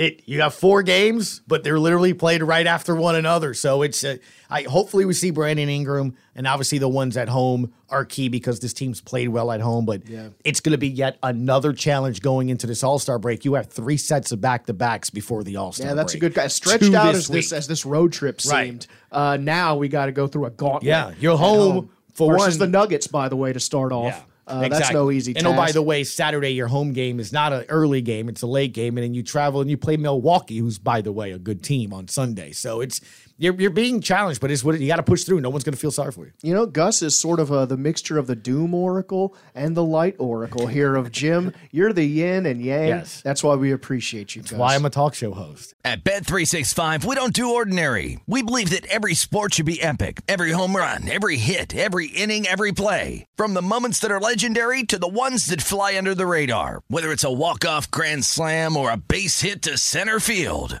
it. 0.00 0.22
You 0.26 0.40
have 0.40 0.54
four 0.54 0.82
games, 0.82 1.42
but 1.46 1.62
they're 1.62 1.78
literally 1.78 2.14
played 2.14 2.42
right 2.42 2.66
after 2.66 2.94
one 2.96 3.14
another. 3.16 3.54
So 3.54 3.82
it's. 3.82 4.02
Uh, 4.02 4.16
I 4.48 4.62
hopefully 4.62 5.04
we 5.04 5.12
see 5.14 5.30
Brandon 5.30 5.68
Ingram, 5.68 6.16
and 6.34 6.46
obviously 6.46 6.78
the 6.78 6.88
ones 6.88 7.16
at 7.16 7.28
home 7.28 7.72
are 7.88 8.04
key 8.04 8.28
because 8.28 8.58
this 8.60 8.72
team's 8.72 9.00
played 9.00 9.28
well 9.28 9.52
at 9.52 9.60
home. 9.60 9.84
But 9.84 10.02
it's 10.44 10.60
going 10.60 10.72
to 10.72 10.78
be 10.78 10.88
yet 10.88 11.18
another 11.22 11.72
challenge 11.72 12.20
going 12.22 12.48
into 12.48 12.66
this 12.66 12.82
All 12.82 12.98
Star 12.98 13.18
break. 13.18 13.44
You 13.44 13.54
have 13.54 13.68
three 13.68 13.96
sets 13.96 14.32
of 14.32 14.40
back 14.40 14.66
to 14.66 14.72
backs 14.72 15.10
before 15.10 15.44
the 15.44 15.56
All 15.56 15.72
Star. 15.72 15.88
Yeah, 15.88 15.94
that's 15.94 16.14
a 16.14 16.18
good 16.18 16.34
guy. 16.34 16.48
Stretched 16.48 16.84
Two 16.84 16.96
out 16.96 17.12
this 17.12 17.24
as 17.24 17.28
this 17.28 17.52
as 17.52 17.66
this 17.68 17.84
road 17.86 18.12
trip 18.12 18.40
Right. 18.50 18.66
seemed. 18.66 18.86
Uh, 19.12 19.36
now 19.40 19.76
we 19.76 19.88
got 19.88 20.06
to 20.06 20.12
go 20.12 20.26
through 20.26 20.46
a 20.46 20.50
gauntlet. 20.50 20.84
Yeah, 20.84 21.12
you're 21.20 21.34
at 21.34 21.38
home 21.38 21.90
for 22.14 22.32
versus 22.36 22.58
one- 22.58 22.70
the 22.70 22.78
Nuggets, 22.78 23.06
by 23.06 23.28
the 23.28 23.36
way, 23.36 23.52
to 23.52 23.60
start 23.60 23.92
off. 23.92 24.04
Yeah, 24.14 24.20
Uh, 24.50 24.68
That's 24.68 24.92
no 24.92 25.10
easy 25.10 25.32
And 25.36 25.44
task. 25.44 25.54
oh, 25.54 25.56
by 25.56 25.72
the 25.72 25.82
way, 25.82 26.04
Saturday 26.04 26.50
your 26.50 26.66
home 26.66 26.92
game 26.92 27.20
is 27.20 27.32
not 27.32 27.52
an 27.52 27.64
early 27.68 28.02
game; 28.02 28.28
it's 28.28 28.42
a 28.42 28.46
late 28.46 28.72
game, 28.72 28.96
and 28.98 29.04
then 29.04 29.14
you 29.14 29.22
travel 29.22 29.60
and 29.60 29.70
you 29.70 29.76
play 29.76 29.96
Milwaukee, 29.96 30.58
who's 30.58 30.78
by 30.78 31.00
the 31.00 31.12
way 31.12 31.32
a 31.32 31.38
good 31.38 31.62
team 31.62 31.92
on 31.92 32.08
Sunday. 32.08 32.52
So 32.52 32.80
it's 32.80 33.00
you're, 33.40 33.54
you're 33.54 33.70
being 33.70 34.02
challenged, 34.02 34.38
but 34.38 34.50
it's 34.50 34.62
what 34.62 34.78
you 34.78 34.86
got 34.86 34.96
to 34.96 35.02
push 35.02 35.24
through. 35.24 35.40
No 35.40 35.48
one's 35.48 35.64
going 35.64 35.72
to 35.72 35.80
feel 35.80 35.90
sorry 35.90 36.12
for 36.12 36.26
you. 36.26 36.32
You 36.42 36.52
know, 36.52 36.66
Gus 36.66 37.00
is 37.00 37.18
sort 37.18 37.40
of 37.40 37.50
uh, 37.50 37.64
the 37.64 37.78
mixture 37.78 38.18
of 38.18 38.26
the 38.26 38.36
Doom 38.36 38.74
Oracle 38.74 39.34
and 39.54 39.74
the 39.74 39.82
Light 39.82 40.14
Oracle 40.18 40.66
here 40.66 40.94
of 40.94 41.10
Jim. 41.10 41.54
You're 41.70 41.94
the 41.94 42.04
yin 42.04 42.44
and 42.44 42.60
yang. 42.60 42.88
Yes. 42.88 43.22
That's 43.22 43.42
why 43.42 43.54
we 43.54 43.72
appreciate 43.72 44.36
you, 44.36 44.42
Gus. 44.42 44.52
Why 44.52 44.74
I'm 44.74 44.84
a 44.84 44.90
talk 44.90 45.14
show 45.14 45.32
host. 45.32 45.74
At 45.86 46.04
Bet365, 46.04 47.06
we 47.06 47.14
don't 47.14 47.32
do 47.32 47.54
ordinary. 47.54 48.20
We 48.26 48.42
believe 48.42 48.70
that 48.70 48.84
every 48.86 49.14
sport 49.14 49.54
should 49.54 49.64
be 49.64 49.80
epic. 49.80 50.20
Every 50.28 50.50
home 50.50 50.76
run, 50.76 51.08
every 51.08 51.38
hit, 51.38 51.74
every 51.74 52.08
inning, 52.08 52.46
every 52.46 52.72
play. 52.72 53.24
From 53.36 53.54
the 53.54 53.62
moments 53.62 54.00
that 54.00 54.10
are 54.10 54.20
legendary 54.20 54.82
to 54.84 54.98
the 54.98 55.08
ones 55.08 55.46
that 55.46 55.62
fly 55.62 55.96
under 55.96 56.14
the 56.14 56.26
radar. 56.26 56.82
Whether 56.88 57.10
it's 57.10 57.24
a 57.24 57.32
walk-off 57.32 57.90
grand 57.90 58.26
slam 58.26 58.76
or 58.76 58.90
a 58.90 58.98
base 58.98 59.40
hit 59.40 59.62
to 59.62 59.78
center 59.78 60.20
field. 60.20 60.80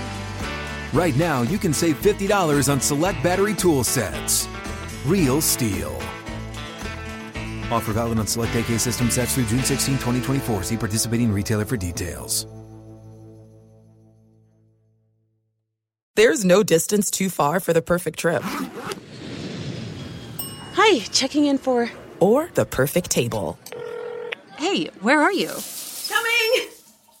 right 0.93 1.15
now 1.15 1.41
you 1.43 1.57
can 1.57 1.73
save 1.73 2.01
$50 2.01 2.71
on 2.71 2.79
select 2.81 3.21
battery 3.23 3.53
tool 3.53 3.83
sets. 3.83 4.47
Real 5.05 5.41
STIHL. 5.41 5.95
Offer 7.71 7.93
valid 7.93 8.19
on 8.19 8.27
select 8.27 8.55
AK 8.55 8.79
system 8.79 9.09
sets 9.09 9.35
through 9.35 9.45
June 9.45 9.63
16, 9.63 9.95
2024. 9.95 10.63
See 10.63 10.77
participating 10.77 11.31
retailer 11.31 11.65
for 11.65 11.77
details. 11.77 12.45
There's 16.17 16.43
no 16.43 16.61
distance 16.61 17.09
too 17.09 17.29
far 17.29 17.59
for 17.61 17.71
the 17.73 17.81
perfect 17.81 18.19
trip 18.19 18.43
Hi, 20.73 20.99
checking 21.11 21.45
in 21.45 21.57
for. 21.57 21.89
or 22.19 22.49
the 22.53 22.65
perfect 22.65 23.09
table. 23.09 23.57
Hey, 24.57 24.85
where 25.01 25.21
are 25.21 25.31
you? 25.33 25.49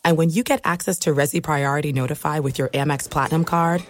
Coming! 0.03 0.11
And 0.11 0.17
when 0.17 0.29
you 0.29 0.43
get 0.43 0.61
access 0.63 0.99
to 0.99 1.13
Resy 1.13 1.41
Priority 1.43 1.93
Notify 1.93 2.39
with 2.39 2.57
your 2.57 2.69
Amex 2.69 3.09
Platinum 3.09 3.45
card 3.45 3.83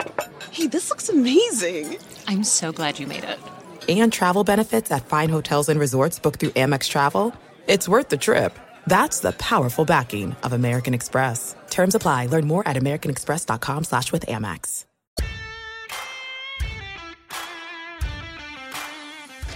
Hey, 0.51 0.67
this 0.67 0.89
looks 0.89 1.09
amazing! 1.09 1.97
I'm 2.27 2.43
so 2.43 2.71
glad 2.71 2.99
you 2.99 3.07
made 3.07 3.23
it. 3.23 3.39
and 3.87 4.11
travel 4.13 4.43
benefits 4.43 4.91
at 4.91 5.05
fine 5.05 5.29
hotels 5.29 5.69
and 5.69 5.79
resorts 5.79 6.19
booked 6.19 6.39
through 6.39 6.51
Amex 6.51 6.87
Travel, 6.89 7.33
it's 7.67 7.87
worth 7.87 8.09
the 8.09 8.17
trip. 8.17 8.57
That's 8.87 9.19
the 9.19 9.31
powerful 9.33 9.85
backing 9.85 10.35
of 10.43 10.53
American 10.53 10.93
Express. 10.93 11.55
Terms 11.69 11.95
apply. 11.95 12.27
Learn 12.27 12.47
more 12.47 12.67
at 12.67 12.75
americanexpress.com 12.77 13.83
slash 13.83 14.11
with 14.11 14.25
Amex. 14.25 14.85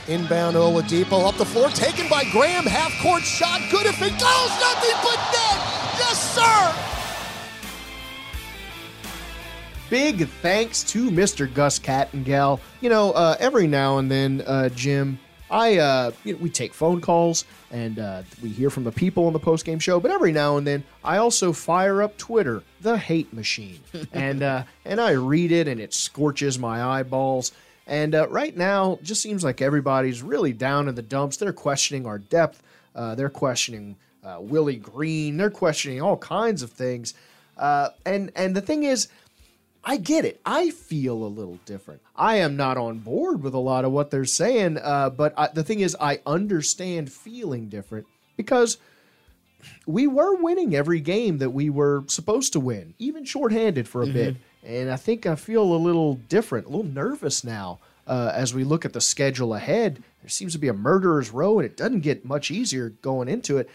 Inbound 0.08 0.56
Oladipo 0.56 1.28
up 1.28 1.36
the 1.38 1.46
floor, 1.46 1.70
taken 1.70 2.08
by 2.08 2.24
Graham. 2.32 2.66
Half 2.66 2.94
court 3.02 3.24
shot, 3.24 3.60
good 3.72 3.88
if 3.88 4.00
it 4.02 4.12
goes. 4.12 4.52
Nothing 4.62 4.98
but 5.04 5.18
net. 5.34 5.65
Sir. 6.36 6.76
Big 9.90 10.28
thanks 10.42 10.84
to 10.84 11.10
Mr. 11.10 11.52
Gus 11.54 11.80
Kattengell. 11.80 12.60
You 12.82 12.90
know, 12.90 13.12
uh, 13.14 13.38
every 13.40 13.68
now 13.68 14.00
and 14.00 14.12
then, 14.12 14.44
uh, 14.46 14.68
Jim, 14.70 15.18
I 15.50 15.78
uh, 15.78 16.12
you 16.26 16.34
know, 16.34 16.40
we 16.40 16.50
take 16.50 16.74
phone 16.74 17.00
calls 17.00 17.46
and 17.72 18.00
uh, 18.00 18.24
we 18.44 18.50
hear 18.50 18.70
from 18.70 18.84
the 18.84 18.92
people 18.92 19.28
on 19.28 19.34
the 19.34 19.40
post 19.40 19.64
game 19.64 19.80
show. 19.80 20.02
But 20.02 20.12
every 20.12 20.34
now 20.34 20.58
and 20.58 20.68
then, 20.68 20.84
I 21.06 21.18
also 21.18 21.54
fire 21.54 22.02
up 22.02 22.18
Twitter, 22.18 22.64
the 22.82 22.98
hate 22.98 23.32
machine, 23.32 23.80
and 24.12 24.44
uh, 24.44 24.64
and 24.84 25.00
I 25.00 25.12
read 25.12 25.54
it, 25.54 25.70
and 25.70 25.80
it 25.80 25.94
scorches 25.94 26.60
my 26.60 26.84
eyeballs. 26.84 27.54
And 27.88 28.14
uh, 28.14 28.28
right 28.28 28.58
now, 28.58 29.00
just 29.04 29.22
seems 29.22 29.44
like 29.44 29.62
everybody's 29.62 30.22
really 30.22 30.52
down 30.52 30.90
in 30.90 30.96
the 30.96 31.02
dumps. 31.02 31.38
They're 31.38 31.54
questioning 31.54 32.06
our 32.06 32.18
depth. 32.18 32.62
Uh, 32.94 33.16
they're 33.16 33.30
questioning 33.30 33.96
uh, 34.26 34.38
Willie 34.40 34.76
Green. 34.76 35.38
They're 35.38 35.50
questioning 35.50 36.02
all 36.02 36.18
kinds 36.18 36.64
of 36.64 36.72
things. 36.72 37.14
Uh, 37.58 37.90
and 38.06 38.32
and 38.36 38.56
the 38.56 38.62
thing 38.62 38.84
is, 38.84 39.08
I 39.84 39.98
get 39.98 40.26
it. 40.26 40.42
I 40.46 40.72
feel 40.72 41.14
a 41.24 41.28
little 41.28 41.60
different. 41.66 42.02
I 42.16 42.38
am 42.38 42.58
not 42.58 42.78
on 42.78 43.00
board 43.00 43.44
with 43.44 43.54
a 43.54 43.60
lot 43.60 43.86
of 43.86 43.92
what 43.92 44.10
they're 44.12 44.26
saying, 44.26 44.78
uh, 44.78 45.12
but 45.12 45.34
I, 45.38 45.50
the 45.54 45.64
thing 45.64 45.80
is, 45.80 45.96
I 46.00 46.22
understand 46.26 47.12
feeling 47.12 47.70
different 47.70 48.08
because 48.36 48.78
we 49.86 50.08
were 50.08 50.36
winning 50.36 50.76
every 50.76 51.00
game 51.00 51.38
that 51.38 51.52
we 51.52 51.70
were 51.70 52.04
supposed 52.08 52.54
to 52.54 52.60
win, 52.60 52.94
even 53.00 53.26
shorthanded 53.26 53.88
for 53.88 54.04
a 54.04 54.08
bit. 54.08 54.36
And 54.64 54.92
I 54.92 54.96
think 54.96 55.26
I 55.26 55.36
feel 55.36 55.64
a 55.64 55.78
little 55.78 56.16
different, 56.16 56.68
a 56.68 56.70
little 56.70 56.86
nervous 56.86 57.44
now 57.44 57.80
uh, 58.08 58.32
as 58.34 58.54
we 58.54 58.64
look 58.64 58.86
at 58.86 58.94
the 58.94 59.02
schedule 59.02 59.54
ahead. 59.54 60.04
There 60.22 60.30
seems 60.30 60.54
to 60.54 60.60
be 60.60 60.68
a 60.68 60.74
murderer's 60.74 61.32
row, 61.32 61.60
and 61.60 61.66
it 61.66 61.78
doesn't 61.78 62.02
get 62.02 62.26
much 62.26 62.52
easier 62.52 62.90
going 62.90 63.28
into 63.28 63.58
it. 63.58 63.70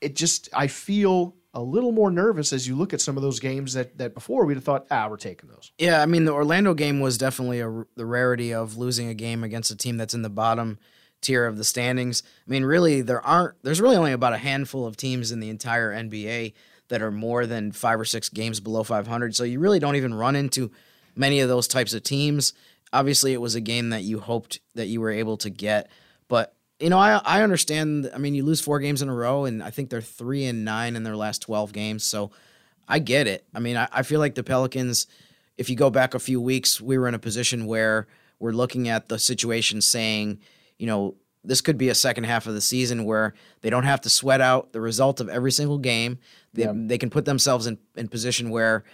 It, 0.00 0.16
just, 0.16 0.48
I 0.52 0.66
feel 0.66 1.34
a 1.54 1.62
little 1.62 1.92
more 1.92 2.10
nervous 2.10 2.52
as 2.52 2.68
you 2.68 2.76
look 2.76 2.92
at 2.92 3.00
some 3.00 3.16
of 3.16 3.22
those 3.22 3.40
games 3.40 3.72
that, 3.72 3.98
that 3.98 4.14
before 4.14 4.44
we'd 4.44 4.54
have 4.54 4.64
thought, 4.64 4.86
ah, 4.90 5.08
we're 5.08 5.16
taking 5.16 5.48
those. 5.48 5.72
Yeah, 5.78 6.02
I 6.02 6.06
mean 6.06 6.24
the 6.24 6.32
Orlando 6.32 6.74
game 6.74 7.00
was 7.00 7.18
definitely 7.18 7.60
a, 7.60 7.84
the 7.96 8.06
rarity 8.06 8.54
of 8.54 8.76
losing 8.76 9.08
a 9.08 9.14
game 9.14 9.42
against 9.42 9.70
a 9.70 9.76
team 9.76 9.96
that's 9.96 10.14
in 10.14 10.22
the 10.22 10.30
bottom 10.30 10.78
tier 11.20 11.46
of 11.46 11.56
the 11.56 11.64
standings. 11.64 12.22
I 12.46 12.50
mean, 12.50 12.64
really, 12.64 13.00
there 13.00 13.24
aren't. 13.24 13.56
There's 13.62 13.80
really 13.80 13.96
only 13.96 14.12
about 14.12 14.34
a 14.34 14.38
handful 14.38 14.86
of 14.86 14.96
teams 14.96 15.32
in 15.32 15.40
the 15.40 15.50
entire 15.50 15.92
NBA 15.92 16.52
that 16.88 17.02
are 17.02 17.10
more 17.10 17.46
than 17.46 17.72
five 17.72 18.00
or 18.00 18.04
six 18.04 18.28
games 18.28 18.60
below 18.60 18.82
500. 18.82 19.34
So 19.36 19.44
you 19.44 19.60
really 19.60 19.78
don't 19.78 19.96
even 19.96 20.14
run 20.14 20.36
into 20.36 20.70
many 21.14 21.40
of 21.40 21.48
those 21.48 21.68
types 21.68 21.92
of 21.92 22.02
teams. 22.02 22.52
Obviously, 22.92 23.32
it 23.32 23.40
was 23.40 23.54
a 23.54 23.60
game 23.60 23.90
that 23.90 24.02
you 24.02 24.20
hoped 24.20 24.60
that 24.74 24.86
you 24.86 25.00
were 25.00 25.10
able 25.10 25.36
to 25.38 25.50
get, 25.50 25.90
but 26.28 26.54
you 26.80 26.90
know, 26.90 26.98
I 26.98 27.20
I 27.24 27.42
understand. 27.42 28.10
I 28.14 28.18
mean, 28.18 28.34
you 28.34 28.44
lose 28.44 28.60
four 28.60 28.78
games 28.80 29.02
in 29.02 29.08
a 29.08 29.14
row, 29.14 29.44
and 29.44 29.62
I 29.62 29.70
think 29.70 29.90
they're 29.90 30.00
three 30.00 30.44
and 30.44 30.64
nine 30.64 30.96
in 30.96 31.02
their 31.02 31.16
last 31.16 31.42
12 31.42 31.72
games. 31.72 32.04
So 32.04 32.30
I 32.86 32.98
get 33.00 33.26
it. 33.26 33.44
I 33.54 33.58
mean, 33.60 33.76
I, 33.76 33.88
I 33.92 34.02
feel 34.02 34.20
like 34.20 34.34
the 34.34 34.44
Pelicans, 34.44 35.06
if 35.56 35.68
you 35.68 35.76
go 35.76 35.90
back 35.90 36.14
a 36.14 36.18
few 36.18 36.40
weeks, 36.40 36.80
we 36.80 36.96
were 36.98 37.08
in 37.08 37.14
a 37.14 37.18
position 37.18 37.66
where 37.66 38.06
we're 38.38 38.52
looking 38.52 38.88
at 38.88 39.08
the 39.08 39.18
situation 39.18 39.80
saying, 39.80 40.38
you 40.78 40.86
know, 40.86 41.16
this 41.44 41.60
could 41.60 41.76
be 41.78 41.88
a 41.88 41.94
second 41.94 42.24
half 42.24 42.46
of 42.46 42.54
the 42.54 42.60
season 42.60 43.04
where 43.04 43.34
they 43.62 43.70
don't 43.70 43.84
have 43.84 44.00
to 44.02 44.08
sweat 44.10 44.40
out 44.40 44.72
the 44.72 44.80
result 44.80 45.20
of 45.20 45.28
every 45.28 45.50
single 45.52 45.78
game. 45.78 46.18
They, 46.54 46.62
Yeah. 46.62 46.72
they 46.74 46.98
can 46.98 47.10
put 47.10 47.24
themselves 47.24 47.66
in, 47.66 47.78
in 47.96 48.08
position 48.08 48.50
where 48.50 48.84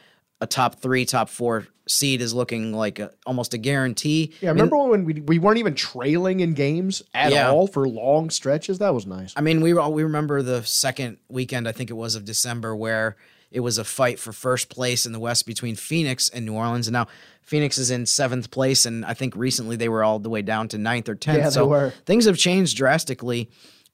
a 0.40 0.46
top 0.46 0.80
three, 0.80 1.04
top 1.04 1.28
four 1.28 1.66
seed 1.86 2.20
is 2.22 2.32
looking 2.34 2.72
like 2.72 2.98
a, 2.98 3.10
almost 3.26 3.54
a 3.54 3.58
guarantee. 3.58 4.32
Yeah, 4.40 4.50
I 4.50 4.52
mean, 4.54 4.62
remember 4.62 4.88
when 4.90 5.04
we, 5.04 5.14
we 5.20 5.38
weren't 5.38 5.58
even 5.58 5.74
trailing 5.74 6.40
in 6.40 6.54
games 6.54 7.02
at 7.12 7.32
Yeah. 7.32 7.50
all 7.50 7.66
for 7.66 7.86
long 7.88 8.30
stretches? 8.30 8.78
That 8.78 8.94
was 8.94 9.06
nice. 9.06 9.32
I 9.36 9.40
mean, 9.42 9.60
we 9.60 9.72
all 9.76 9.92
we 9.92 10.02
remember 10.02 10.42
the 10.42 10.62
second 10.64 11.18
weekend, 11.28 11.68
I 11.68 11.72
think 11.72 11.90
it 11.90 11.94
was 11.94 12.14
of 12.14 12.24
December, 12.24 12.74
where 12.74 13.16
it 13.50 13.60
was 13.60 13.78
a 13.78 13.84
fight 13.84 14.18
for 14.18 14.32
first 14.32 14.68
place 14.68 15.06
in 15.06 15.12
the 15.12 15.20
West 15.20 15.46
between 15.46 15.76
Phoenix 15.76 16.28
and 16.28 16.44
New 16.44 16.54
Orleans. 16.54 16.88
And 16.88 16.92
now 16.94 17.06
Phoenix 17.42 17.78
is 17.78 17.90
in 17.90 18.04
seventh 18.06 18.50
place, 18.50 18.84
and 18.86 19.04
I 19.04 19.14
think 19.14 19.36
recently 19.36 19.76
they 19.76 19.88
were 19.88 20.02
all 20.02 20.18
the 20.18 20.30
way 20.30 20.42
down 20.42 20.66
to 20.68 20.78
ninth 20.78 21.08
or 21.08 21.14
tenth. 21.14 21.38
Yeah, 21.38 21.50
they 21.50 21.62
were. 21.62 21.92
things 22.06 22.24
have 22.24 22.36
changed 22.38 22.76
drastically. 22.76 23.50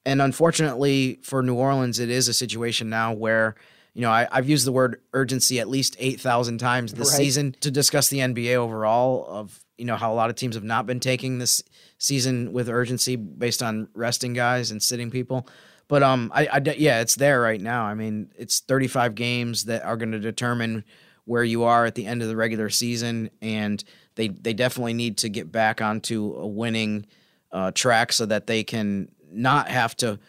And 0.07 0.23
unfortunately 0.23 1.19
for 1.23 1.43
New 1.43 1.57
Orleans, 1.57 1.99
it 1.99 2.09
is 2.09 2.27
a 2.29 2.33
situation 2.33 2.89
now 2.89 3.13
where, 3.13 3.55
you 3.95 4.03
know, 4.03 4.11
I, 4.11 4.29
I've 4.31 4.49
used 4.49 4.67
the 4.67 4.73
word 4.73 5.01
urgency 5.13 5.61
at 5.61 5.69
least 5.69 5.97
8,000 5.99 6.59
times 6.59 6.93
this 6.95 7.09
Right. 7.11 7.17
season 7.17 7.57
to 7.61 7.71
discuss 7.71 8.09
the 8.09 8.19
NBA 8.19 8.55
overall 8.57 9.27
of, 9.29 9.61
you 9.79 9.85
know, 9.85 9.97
how 9.97 10.13
a 10.13 10.15
lot 10.15 10.31
of 10.31 10.37
teams 10.37 10.55
have 10.55 10.65
not 10.65 10.87
been 10.87 11.01
taking 11.01 11.39
this 11.39 11.63
season 11.99 12.53
with 12.53 12.69
urgency 12.69 13.17
based 13.17 13.63
on 13.63 13.89
resting 13.95 14.33
guys 14.33 14.71
and 14.71 14.83
sitting 14.83 15.11
people. 15.11 15.47
But 15.89 16.03
um, 16.05 16.31
I, 16.35 16.47
I 16.47 16.61
yeah, 16.77 17.01
it's 17.01 17.17
there 17.17 17.41
right 17.41 17.61
now. 17.61 17.85
I 17.85 17.95
mean, 17.95 18.31
it's 18.37 18.61
35 18.61 19.15
games 19.17 19.65
that 19.65 19.85
are 19.85 19.97
going 19.97 20.13
to 20.13 20.21
determine 20.21 20.85
where 21.25 21.43
you 21.43 21.65
are 21.65 21.85
at 21.85 21.97
the 21.97 22.07
end 22.07 22.23
of 22.23 22.29
the 22.29 22.37
regular 22.37 22.71
season, 22.71 23.31
and 23.43 23.83
they 24.15 24.29
they 24.29 24.53
definitely 24.53 24.95
need 24.95 25.19
to 25.19 25.29
get 25.29 25.51
back 25.51 25.83
onto 25.83 26.35
a 26.37 26.47
winning 26.47 27.07
uh, 27.51 27.73
track 27.73 28.13
so 28.13 28.25
that 28.27 28.47
they 28.47 28.63
can 28.63 29.11
not 29.33 29.69
have 29.69 29.97
to 29.97 30.21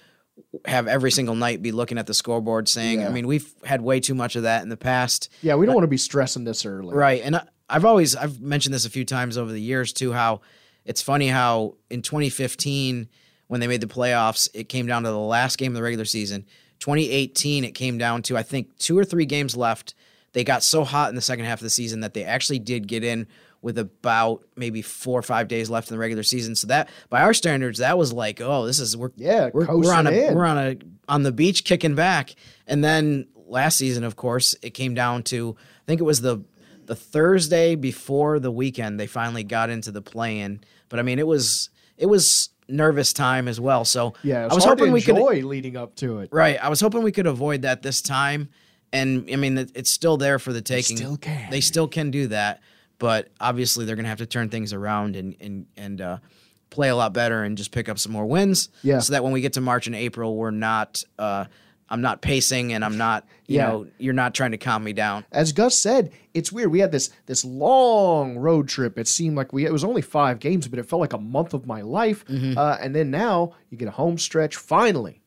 have 0.65 0.88
every 0.88 1.12
single 1.12 1.36
night 1.36 1.62
be 1.62 1.71
looking 1.71 1.97
at 1.97 2.08
the 2.08 2.13
scoreboard 2.13 2.67
saying, 2.67 3.06
I 3.06 3.10
mean, 3.10 3.27
we've 3.27 3.51
had 3.63 3.82
way 3.82 3.99
too 3.99 4.15
much 4.15 4.36
of 4.36 4.43
that 4.43 4.63
in 4.63 4.69
the 4.69 4.77
past. 4.77 5.30
Yeah, 5.41 5.56
we 5.56 5.65
don't 5.65 5.75
want 5.75 5.84
to 5.84 5.89
be 5.89 5.97
stressing 5.97 6.43
this 6.43 6.65
early. 6.65 6.95
Right. 6.95 7.21
And 7.23 7.36
I, 7.36 7.47
I've 7.69 7.86
always 7.86 8.15
I've 8.15 8.41
mentioned 8.41 8.73
this 8.73 8.86
a 8.86 8.89
few 8.89 9.06
times 9.06 9.38
over 9.38 9.51
the 9.51 9.62
years 9.62 9.93
too 9.93 10.12
how 10.12 10.41
it's 10.86 11.01
funny 11.01 11.27
how 11.27 11.75
in 11.89 12.01
2015 12.01 13.08
when 13.47 13.60
they 13.60 13.67
made 13.67 13.82
the 13.82 13.88
playoffs 13.88 14.49
it 14.54 14.65
came 14.65 14.88
down 14.88 15.04
to 15.04 15.10
the 15.10 15.17
last 15.17 15.58
game 15.58 15.71
of 15.71 15.75
the 15.75 15.84
regular 15.84 16.06
season. 16.06 16.45
2018 16.80 17.63
it 17.63 17.71
came 17.71 17.97
down 17.97 18.21
to 18.23 18.38
I 18.38 18.43
think 18.43 18.77
two 18.77 18.97
or 18.97 19.06
three 19.06 19.25
games 19.25 19.56
left. 19.56 19.95
They 20.34 20.43
got 20.43 20.63
so 20.63 20.84
hot 20.84 21.10
in 21.10 21.15
the 21.15 21.21
second 21.21 21.45
half 21.45 21.60
of 21.60 21.63
the 21.63 21.69
season 21.69 22.01
that 22.01 22.13
they 22.13 22.23
actually 22.23 22.60
did 22.60 22.88
get 22.88 23.04
in 23.04 23.27
with 23.62 23.78
about 23.78 24.43
maybe 24.56 24.82
four 24.82 25.19
or 25.19 25.24
five 25.24 25.47
days 25.47 25.69
left 25.69 25.89
in 25.89 25.95
the 25.95 26.00
regular 26.00 26.24
season. 26.24 26.56
So 26.56 26.67
that 26.67 26.89
by 27.10 27.21
our 27.21 27.34
standards, 27.34 27.80
that 27.80 27.97
was 27.97 28.12
like, 28.12 28.41
oh, 28.41 28.65
this 28.65 28.80
is 28.80 28.97
we're 28.97 29.12
Yeah, 29.15 29.50
we're, 29.54 29.67
we're 29.78 29.93
on 29.93 30.08
a 30.08 30.12
in. 30.12 30.34
we're 30.36 30.45
on 30.45 30.58
a 30.58 30.78
on 31.08 31.24
the 31.24 31.32
beach 31.32 31.63
kicking 31.63 31.95
back. 31.95 32.36
And 32.67 32.84
then 32.84 33.28
last 33.47 33.78
season, 33.78 34.04
of 34.04 34.15
course, 34.15 34.56
it 34.62 34.71
came 34.71 34.93
down 34.93 35.24
to 35.24 35.56
I 35.60 35.84
think 35.86 36.02
it 36.02 36.06
was 36.06 36.21
the 36.21 36.43
the 36.86 36.95
Thursday 36.95 37.76
before 37.76 38.39
the 38.39 38.52
weekend 38.52 39.00
they 39.00 39.08
finally 39.08 39.43
got 39.43 39.69
into 39.69 39.91
the 39.91 40.02
play-in. 40.02 40.62
But 40.89 41.00
I 41.00 41.04
mean, 41.04 41.19
it 41.19 41.28
was 41.28 41.69
it 41.97 42.08
was 42.08 42.50
nervous 42.67 43.13
time 43.13 43.47
as 43.47 43.60
well. 43.60 43.86
So 43.86 44.13
Yeah, 44.24 44.45
was, 44.45 44.52
I 44.52 44.56
was 44.56 44.65
hoping 44.65 44.91
we 44.91 45.02
could 45.02 45.15
leading 45.17 45.78
up 45.78 45.95
to 45.97 46.19
it. 46.19 46.30
right. 46.32 46.58
I 46.62 46.69
was 46.69 46.82
hoping 46.82 47.04
we 47.04 47.12
could 47.12 47.28
avoid 47.28 47.62
that 47.62 47.82
this 47.82 48.02
time. 48.02 48.50
And 48.93 49.30
I 49.32 49.38
mean, 49.38 49.58
it's 49.58 49.89
still 49.91 50.17
there 50.17 50.38
for 50.39 50.52
the 50.52 50.62
taking. 50.62 50.97
still 50.97 51.17
can. 51.17 51.50
They 51.50 51.62
still 51.62 51.88
can 51.88 52.12
do 52.12 52.28
that. 52.28 52.62
But 53.01 53.29
obviously, 53.39 53.85
they're 53.85 53.95
going 53.95 54.03
to 54.05 54.09
have 54.09 54.19
to 54.19 54.27
turn 54.27 54.49
things 54.49 54.73
around 54.73 55.15
and 55.15 55.35
and 55.41 55.65
and 55.75 55.99
uh, 55.99 56.17
play 56.69 56.89
a 56.89 56.95
lot 56.95 57.13
better 57.13 57.43
and 57.43 57.57
just 57.57 57.71
pick 57.71 57.89
up 57.89 57.97
some 57.97 58.11
more 58.11 58.27
wins. 58.27 58.69
Yeah. 58.83 58.99
So 58.99 59.13
that 59.13 59.23
when 59.23 59.33
we 59.33 59.41
get 59.41 59.53
to 59.53 59.61
March 59.61 59.87
and 59.87 59.95
April, 59.95 60.35
we're 60.35 60.51
not. 60.51 61.03
Uh, 61.17 61.45
I'm 61.89 62.01
not 62.01 62.21
pacing, 62.21 62.71
and 62.73 62.85
I'm 62.85 62.97
not. 62.97 63.25
You 63.47 63.57
Yeah. 63.57 63.67
know, 63.69 63.87
you're 63.97 64.13
not 64.13 64.35
trying 64.35 64.51
to 64.51 64.57
calm 64.59 64.83
me 64.83 64.93
down. 64.93 65.25
As 65.31 65.51
Gus 65.51 65.75
said, 65.77 66.11
it's 66.35 66.51
weird. 66.51 66.71
We 66.71 66.77
had 66.79 66.91
this 66.91 67.09
this 67.25 67.43
long 67.43 68.37
road 68.37 68.67
trip. 68.69 68.99
It 68.99 69.07
seemed 69.07 69.35
like 69.35 69.51
we 69.51 69.65
it 69.65 69.73
was 69.73 69.83
only 69.83 70.03
five 70.03 70.39
games, 70.39 70.67
but 70.67 70.77
it 70.77 70.85
felt 70.85 70.99
like 70.99 71.13
a 71.13 71.17
month 71.17 71.55
of 71.55 71.65
my 71.65 71.81
life. 71.81 72.23
Mm-hmm. 72.27 72.55
Uh, 72.57 72.77
and 72.79 72.95
then 72.95 73.09
now 73.09 73.55
you 73.71 73.77
get 73.77 73.87
a 73.87 73.91
home 73.91 74.17
stretch 74.19 74.55
finally, 74.55 75.21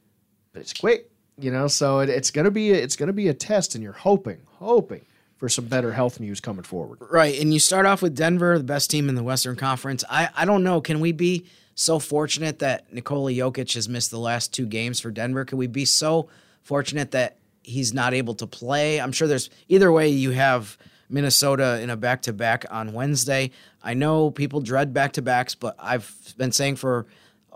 but 0.52 0.60
it's 0.60 0.72
quick. 0.72 1.10
You 1.38 1.50
know, 1.50 1.66
so 1.66 1.98
it, 1.98 2.08
it's 2.08 2.30
gonna 2.30 2.52
be 2.52 2.70
it's 2.70 2.94
gonna 2.96 3.12
be 3.12 3.26
a 3.28 3.34
test, 3.34 3.74
and 3.74 3.82
you're 3.82 3.92
hoping 3.92 4.38
hoping 4.60 5.04
for 5.36 5.48
some 5.48 5.66
better 5.66 5.92
health 5.92 6.20
news 6.20 6.40
coming 6.40 6.64
forward. 6.64 6.98
Right. 7.00 7.38
And 7.40 7.52
you 7.52 7.58
start 7.58 7.86
off 7.86 8.02
with 8.02 8.14
Denver, 8.14 8.56
the 8.58 8.64
best 8.64 8.90
team 8.90 9.08
in 9.08 9.14
the 9.14 9.22
Western 9.22 9.56
Conference. 9.56 10.04
I, 10.08 10.28
I 10.36 10.44
don't 10.44 10.62
know. 10.62 10.80
Can 10.80 11.00
we 11.00 11.12
be 11.12 11.46
so 11.74 11.98
fortunate 11.98 12.60
that 12.60 12.92
Nikola 12.92 13.32
Jokic 13.32 13.74
has 13.74 13.88
missed 13.88 14.10
the 14.10 14.18
last 14.18 14.54
two 14.54 14.66
games 14.66 15.00
for 15.00 15.10
Denver? 15.10 15.44
Can 15.44 15.58
we 15.58 15.66
be 15.66 15.84
so 15.84 16.28
fortunate 16.62 17.10
that 17.10 17.36
he's 17.62 17.92
not 17.92 18.14
able 18.14 18.34
to 18.34 18.46
play? 18.46 19.00
I'm 19.00 19.12
sure 19.12 19.26
there's 19.26 19.50
either 19.68 19.90
way 19.90 20.08
you 20.08 20.30
have 20.30 20.78
Minnesota 21.08 21.80
in 21.80 21.90
a 21.90 21.96
back 21.96 22.22
to 22.22 22.32
back 22.32 22.64
on 22.70 22.92
Wednesday. 22.92 23.50
I 23.82 23.94
know 23.94 24.30
people 24.30 24.60
dread 24.60 24.94
back 24.94 25.12
to 25.14 25.22
backs, 25.22 25.54
but 25.54 25.76
I've 25.78 26.34
been 26.36 26.52
saying 26.52 26.76
for 26.76 27.06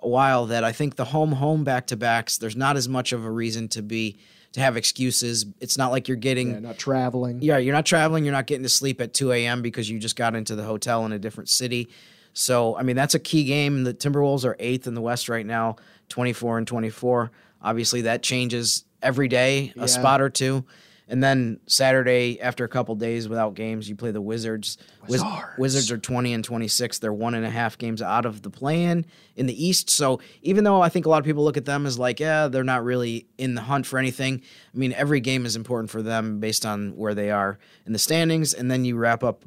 a 0.02 0.08
while 0.08 0.46
that 0.46 0.64
I 0.64 0.72
think 0.72 0.96
the 0.96 1.06
home 1.06 1.32
home 1.32 1.64
back 1.64 1.86
to 1.88 1.96
backs, 1.96 2.38
there's 2.38 2.56
not 2.56 2.76
as 2.76 2.88
much 2.88 3.12
of 3.12 3.24
a 3.24 3.30
reason 3.30 3.68
to 3.68 3.82
be 3.82 4.18
to 4.52 4.60
have 4.60 4.76
excuses. 4.76 5.46
It's 5.60 5.76
not 5.76 5.90
like 5.90 6.08
you're 6.08 6.16
getting 6.16 6.52
Yeah, 6.52 6.58
not 6.60 6.78
traveling. 6.78 7.40
yeah, 7.42 7.58
you're 7.58 7.74
not 7.74 7.86
traveling. 7.86 8.24
You're 8.24 8.32
not 8.34 8.46
getting 8.46 8.62
to 8.62 8.68
sleep 8.68 9.00
at 9.00 9.12
2 9.14 9.32
a.m. 9.32 9.62
because 9.62 9.88
you 9.90 9.98
just 9.98 10.16
got 10.16 10.34
into 10.34 10.56
the 10.56 10.64
hotel 10.64 11.04
in 11.06 11.12
a 11.12 11.18
different 11.18 11.48
city. 11.48 11.88
So, 12.32 12.76
I 12.76 12.82
mean, 12.82 12.96
that's 12.96 13.14
a 13.14 13.18
key 13.18 13.44
game. 13.44 13.84
The 13.84 13.92
Timberwolves 13.94 14.44
are 14.44 14.56
eighth 14.58 14.86
in 14.86 14.94
the 14.94 15.00
West 15.02 15.28
right 15.28 15.44
now, 15.46 15.76
24 16.08 16.58
and 16.58 16.66
24. 16.66 17.30
Obviously, 17.62 18.02
that 18.02 18.22
changes 18.22 18.84
every 19.02 19.28
day, 19.28 19.72
a 19.76 19.80
Yeah. 19.80 19.86
spot 19.86 20.20
or 20.20 20.30
two. 20.30 20.64
And 21.10 21.24
then 21.24 21.58
Saturday, 21.66 22.38
after 22.40 22.64
a 22.64 22.68
couple 22.68 22.94
days 22.94 23.28
without 23.28 23.54
games, 23.54 23.88
you 23.88 23.96
play 23.96 24.10
the 24.10 24.20
Wizards. 24.20 24.76
Wiz- 25.08 25.22
Wizards. 25.22 25.58
Wizards 25.58 25.90
are 25.90 25.98
20 25.98 26.34
and 26.34 26.44
26. 26.44 26.98
They're 26.98 27.12
one 27.12 27.34
and 27.34 27.46
a 27.46 27.50
half 27.50 27.78
games 27.78 28.02
out 28.02 28.26
of 28.26 28.42
the 28.42 28.50
plan 28.50 29.06
in 29.34 29.46
the 29.46 29.66
East. 29.66 29.88
So 29.88 30.20
even 30.42 30.64
though 30.64 30.82
I 30.82 30.90
think 30.90 31.06
a 31.06 31.08
lot 31.08 31.18
of 31.18 31.24
people 31.24 31.44
look 31.44 31.56
at 31.56 31.64
them 31.64 31.86
as 31.86 31.98
like, 31.98 32.20
yeah, 32.20 32.48
they're 32.48 32.62
not 32.62 32.84
really 32.84 33.26
in 33.38 33.54
the 33.54 33.62
hunt 33.62 33.86
for 33.86 33.98
anything, 33.98 34.42
I 34.74 34.76
mean, 34.76 34.92
every 34.92 35.20
game 35.20 35.46
is 35.46 35.56
important 35.56 35.90
for 35.90 36.02
them 36.02 36.40
based 36.40 36.66
on 36.66 36.94
where 36.94 37.14
they 37.14 37.30
are 37.30 37.58
in 37.86 37.94
the 37.94 37.98
standings. 37.98 38.52
And 38.52 38.70
then 38.70 38.84
you 38.84 38.96
wrap 38.96 39.24
up 39.24 39.46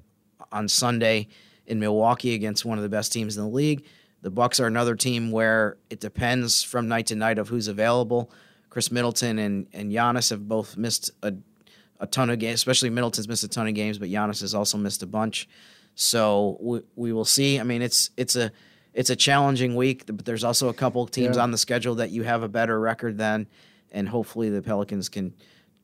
on 0.51 0.67
Sunday 0.67 1.27
in 1.67 1.79
Milwaukee 1.79 2.33
against 2.33 2.65
one 2.65 2.79
of 2.79 2.83
the 2.83 2.89
best 2.89 3.13
teams 3.13 3.37
in 3.37 3.43
the 3.43 3.49
league. 3.49 3.85
The 4.23 4.31
Bucks 4.31 4.59
are 4.59 4.67
another 4.67 4.95
team 4.95 5.31
where 5.31 5.77
it 5.89 5.99
depends 5.99 6.63
from 6.63 6.87
night 6.87 7.07
to 7.07 7.15
night 7.15 7.37
of 7.37 7.49
who's 7.49 7.67
available. 7.67 8.31
Khris 8.69 8.91
Middleton 8.91 9.37
and, 9.37 9.67
and 9.73 9.91
Giannis 9.91 10.29
have 10.29 10.47
both 10.47 10.77
missed 10.77 11.11
a 11.21 11.33
a 12.01 12.07
ton 12.07 12.29
of 12.29 12.39
games, 12.39 12.55
especially 12.55 12.89
Middleton's 12.89 13.27
missed 13.29 13.43
a 13.43 13.47
ton 13.47 13.67
of 13.67 13.73
games, 13.73 13.97
but 13.97 14.09
Giannis 14.09 14.41
has 14.41 14.53
also 14.53 14.77
missed 14.77 15.01
a 15.03 15.07
bunch. 15.07 15.47
So 15.95 16.57
we, 16.59 16.81
we 16.95 17.13
will 17.13 17.25
see. 17.25 17.59
I 17.59 17.63
mean, 17.63 17.81
it's 17.81 18.09
it's 18.17 18.35
a 18.35 18.51
it's 18.93 19.09
a 19.09 19.15
challenging 19.15 19.75
week, 19.75 20.03
but 20.07 20.25
there's 20.25 20.43
also 20.43 20.67
a 20.69 20.73
couple 20.73 21.05
teams 21.07 21.37
Yeah. 21.37 21.43
on 21.43 21.51
the 21.51 21.57
schedule 21.57 21.95
that 21.95 22.09
you 22.11 22.23
have 22.23 22.43
a 22.43 22.49
better 22.49 22.79
record 22.79 23.17
than, 23.17 23.47
and 23.91 24.09
hopefully 24.09 24.49
the 24.49 24.61
Pelicans 24.61 25.07
can 25.09 25.33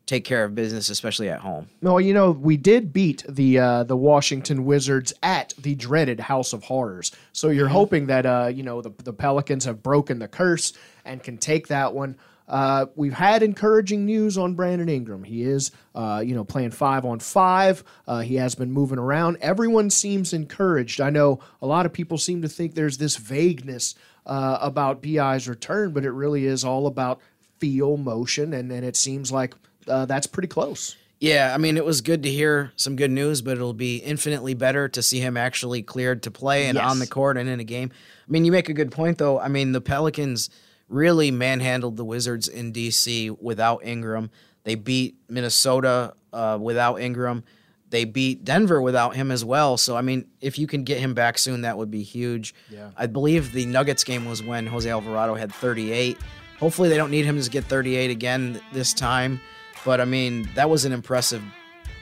take 0.05 0.23
care 0.23 0.45
of 0.45 0.55
business, 0.55 0.89
especially 0.89 1.27
at 1.29 1.41
home. 1.41 1.67
Well, 1.81 1.99
you 1.99 2.13
know 2.13 2.31
we 2.31 2.55
did 2.57 2.93
beat 2.93 3.23
the 3.27 3.59
uh, 3.59 3.83
the 3.83 3.97
Washington 3.97 4.65
Wizards 4.65 5.13
at 5.21 5.53
the 5.57 5.75
dreaded 5.75 6.19
House 6.21 6.53
of 6.53 6.63
Horrors. 6.63 7.11
So 7.33 7.49
you're 7.49 7.67
hoping 7.67 8.07
that 8.07 8.25
uh, 8.25 8.49
you 8.53 8.63
know 8.63 8.81
the 8.81 8.91
the 9.03 9.13
Pelicans 9.13 9.65
have 9.65 9.83
broken 9.83 10.19
the 10.19 10.27
curse 10.27 10.73
and 11.05 11.21
can 11.21 11.37
take 11.37 11.67
that 11.67 11.93
one. 11.93 12.17
Uh, 12.47 12.85
we've 12.95 13.13
had 13.13 13.43
encouraging 13.43 14.05
news 14.05 14.37
on 14.37 14.53
Brandon 14.55 14.87
Ingram. 14.87 15.23
He 15.23 15.43
is, 15.43 15.71
uh, 15.93 16.23
you 16.25 16.33
know, 16.33 16.43
playing 16.45 16.71
five 16.71 17.03
on 17.05 17.19
five. 17.19 17.83
Uh, 18.07 18.19
he 18.21 18.35
has 18.35 18.55
been 18.55 18.71
moving 18.71 18.97
around. 18.99 19.37
Everyone 19.41 19.89
seems 19.89 20.31
encouraged. 20.33 21.01
I 21.01 21.09
know 21.09 21.39
a 21.61 21.67
lot 21.67 21.85
of 21.85 21.91
people 21.93 22.17
seem 22.17 22.41
to 22.43 22.49
think 22.49 22.73
there's 22.75 22.97
this 22.97 23.17
vagueness 23.17 23.95
uh, 24.25 24.59
about 24.61 25.01
Bi's 25.01 25.47
return, 25.49 25.91
but 25.91 26.05
it 26.05 26.11
really 26.11 26.45
is 26.45 26.63
all 26.63 26.87
about 26.87 27.19
feel, 27.59 27.97
motion, 27.97 28.53
and 28.53 28.71
and 28.71 28.85
it 28.85 28.95
seems 28.95 29.31
like 29.31 29.53
uh, 29.87 30.05
that's 30.05 30.27
pretty 30.27 30.47
close. 30.47 30.95
Yeah, 31.19 31.51
I 31.53 31.57
mean, 31.57 31.77
it 31.77 31.83
was 31.85 32.01
good 32.01 32.21
to 32.23 32.29
hear 32.29 32.71
some 32.75 32.95
good 32.95 33.09
news, 33.09 33.41
but 33.41 33.53
it'll 33.57 33.73
be 33.73 33.97
infinitely 33.97 34.53
better 34.53 34.87
to 34.89 35.01
see 35.01 35.19
him 35.19 35.35
actually 35.35 35.81
cleared 35.81 36.21
to 36.23 36.31
play 36.31 36.67
and 36.67 36.75
Yes. 36.75 36.85
on 36.91 36.99
the 36.99 37.07
court 37.07 37.37
and 37.37 37.49
in 37.49 37.59
a 37.59 37.63
game. 37.63 37.89
I 37.91 38.31
mean, 38.31 38.45
you 38.45 38.51
make 38.51 38.69
a 38.69 38.73
good 38.73 38.91
point, 38.91 39.17
though. 39.17 39.39
I 39.39 39.47
mean, 39.47 39.71
the 39.71 39.81
Pelicans 39.81 40.51
really 40.89 41.31
manhandled 41.31 41.97
the 41.97 42.05
Wizards 42.05 42.47
in 42.47 42.71
D.C. 42.71 43.31
without 43.31 43.83
Ingram. 43.83 44.29
They 44.63 44.75
beat 44.75 45.15
Minnesota 45.29 46.13
uh, 46.33 46.57
without 46.61 47.01
Ingram. 47.01 47.43
They 47.89 48.03
beat 48.03 48.43
Denver 48.43 48.81
without 48.81 49.15
him 49.15 49.31
as 49.31 49.45
well. 49.45 49.77
So, 49.77 49.95
I 49.95 50.01
mean, 50.01 50.27
if 50.41 50.59
you 50.59 50.67
can 50.67 50.83
get 50.83 50.99
him 50.99 51.13
back 51.13 51.37
soon, 51.37 51.61
that 51.61 51.77
would 51.77 51.89
be 51.89 52.03
huge. 52.03 52.53
Yeah. 52.69 52.89
I 52.97 53.07
believe 53.07 53.53
the 53.53 53.65
Nuggets 53.65 54.03
game 54.03 54.25
was 54.25 54.43
when 54.43 54.67
Jose 54.67 54.89
Alvarado 54.89 55.35
had 55.35 55.53
38. 55.53 56.17
Hopefully, 56.59 56.89
they 56.89 56.97
don't 56.97 57.11
need 57.11 57.23
him 57.23 57.41
to 57.41 57.49
get 57.49 57.63
38 57.63 58.11
again 58.11 58.59
this 58.73 58.93
time. 58.93 59.39
But 59.85 60.01
I 60.01 60.05
mean, 60.05 60.49
that 60.55 60.69
was 60.69 60.83
an 60.83 60.91
impressive 60.91 61.41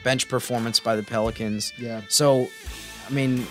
bench 0.02 0.28
performance 0.28 0.80
by 0.80 0.96
the 0.96 1.02
Pelicans. 1.04 1.72
Yeah. 1.78 2.00
So, 2.08 2.48
I 3.08 3.12
mean, 3.12 3.46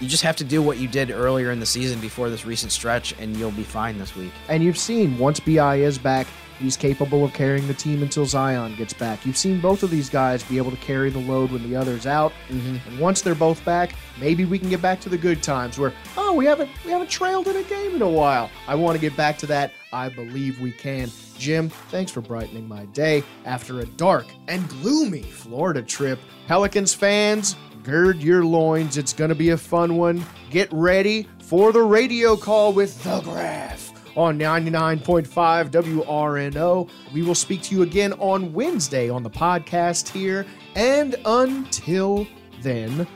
you 0.00 0.08
just 0.08 0.22
have 0.22 0.36
to 0.36 0.44
do 0.44 0.62
what 0.62 0.78
you 0.78 0.88
did 0.88 1.10
earlier 1.10 1.50
in 1.50 1.60
the 1.60 1.66
season 1.66 2.00
before 2.00 2.30
this 2.30 2.46
recent 2.46 2.72
stretch, 2.72 3.14
and 3.18 3.36
you'll 3.36 3.50
be 3.50 3.62
fine 3.62 3.98
this 3.98 4.16
week. 4.16 4.32
And 4.48 4.62
you've 4.62 4.78
seen 4.78 5.18
once 5.18 5.40
BI 5.40 5.76
is 5.76 5.98
back, 5.98 6.26
he's 6.58 6.76
capable 6.76 7.24
of 7.24 7.32
carrying 7.32 7.66
the 7.66 7.74
team 7.74 8.02
until 8.02 8.24
Zion 8.24 8.74
gets 8.76 8.92
back. 8.92 9.26
You've 9.26 9.36
seen 9.36 9.60
both 9.60 9.82
of 9.82 9.90
these 9.90 10.08
guys 10.08 10.42
be 10.42 10.56
able 10.56 10.70
to 10.70 10.76
carry 10.78 11.10
the 11.10 11.18
load 11.18 11.50
when 11.50 11.62
the 11.68 11.76
other's 11.76 12.06
out. 12.06 12.32
Mm-hmm. 12.48 12.88
And 12.88 12.98
once 12.98 13.20
they're 13.20 13.34
both 13.34 13.62
back, 13.64 13.94
maybe 14.18 14.44
we 14.46 14.58
can 14.58 14.70
get 14.70 14.80
back 14.80 15.00
to 15.00 15.08
the 15.08 15.18
good 15.18 15.42
times 15.42 15.78
where 15.78 15.92
oh 16.16 16.32
we 16.32 16.46
haven't 16.46 16.70
we 16.84 16.92
haven't 16.92 17.10
trailed 17.10 17.48
in 17.48 17.56
a 17.56 17.62
game 17.64 17.94
in 17.94 18.02
a 18.02 18.08
while. 18.08 18.50
I 18.68 18.74
want 18.76 18.96
to 18.96 19.00
get 19.00 19.16
back 19.16 19.38
to 19.38 19.46
that. 19.46 19.72
I 19.92 20.08
believe 20.08 20.60
we 20.60 20.70
can. 20.70 21.10
Jim, 21.36 21.68
thanks 21.90 22.12
for 22.12 22.20
brightening 22.20 22.68
my 22.68 22.84
day 22.86 23.24
after 23.44 23.80
a 23.80 23.86
dark 23.86 24.26
and 24.46 24.68
gloomy 24.68 25.22
Florida 25.22 25.82
trip. 25.82 26.18
Pelicans 26.46 26.94
fans, 26.94 27.56
gird 27.82 28.22
your 28.22 28.44
loins. 28.44 28.96
It's 28.96 29.12
going 29.12 29.30
to 29.30 29.34
be 29.34 29.50
a 29.50 29.56
fun 29.56 29.96
one. 29.96 30.24
Get 30.50 30.68
ready 30.72 31.28
for 31.42 31.72
the 31.72 31.82
radio 31.82 32.36
call 32.36 32.72
with 32.72 33.02
The 33.02 33.20
Graf 33.20 33.92
on 34.16 34.38
99.5 34.38 35.70
WRNO. 35.70 36.90
We 37.12 37.22
will 37.22 37.34
speak 37.34 37.62
to 37.62 37.74
you 37.74 37.82
again 37.82 38.12
on 38.14 38.52
Wednesday 38.52 39.08
on 39.08 39.22
the 39.22 39.30
podcast 39.30 40.08
here. 40.08 40.46
And 40.74 41.16
until 41.24 42.26
then, 42.62 43.06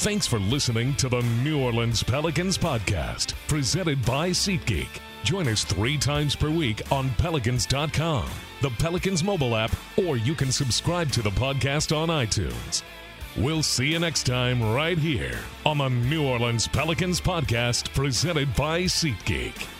Thanks 0.00 0.26
for 0.26 0.38
listening 0.38 0.94
to 0.94 1.10
the 1.10 1.20
New 1.44 1.60
Orleans 1.60 2.02
Pelicans 2.02 2.56
podcast, 2.56 3.34
presented 3.48 4.02
by 4.06 4.30
SeatGeek. 4.30 4.88
Join 5.24 5.46
us 5.46 5.62
three 5.62 5.98
times 5.98 6.34
per 6.34 6.48
week 6.48 6.80
on 6.90 7.10
pelicans.com, 7.18 8.26
the 8.60 8.70
Pelicans 8.70 9.24
mobile 9.24 9.56
app, 9.56 9.74
or 9.96 10.16
you 10.16 10.34
can 10.34 10.52
subscribe 10.52 11.10
to 11.12 11.22
the 11.22 11.30
podcast 11.30 11.96
on 11.96 12.08
iTunes. 12.08 12.82
We'll 13.36 13.62
see 13.62 13.92
you 13.92 13.98
next 13.98 14.24
time 14.24 14.62
right 14.62 14.98
here 14.98 15.38
on 15.64 15.78
the 15.78 15.88
New 15.88 16.26
Orleans 16.26 16.66
Pelicans 16.66 17.20
podcast, 17.20 17.94
presented 17.94 18.54
by 18.54 18.82
SeatGeek. 18.82 19.79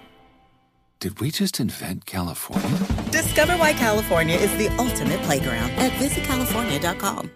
Did 1.01 1.19
we 1.19 1.31
just 1.31 1.59
invent 1.59 2.05
California? 2.05 2.77
Discover 3.09 3.57
why 3.57 3.73
California 3.73 4.35
is 4.37 4.55
the 4.57 4.67
ultimate 4.77 5.19
playground 5.23 5.71
at 5.71 5.91
visitcalifornia.com. 5.93 7.31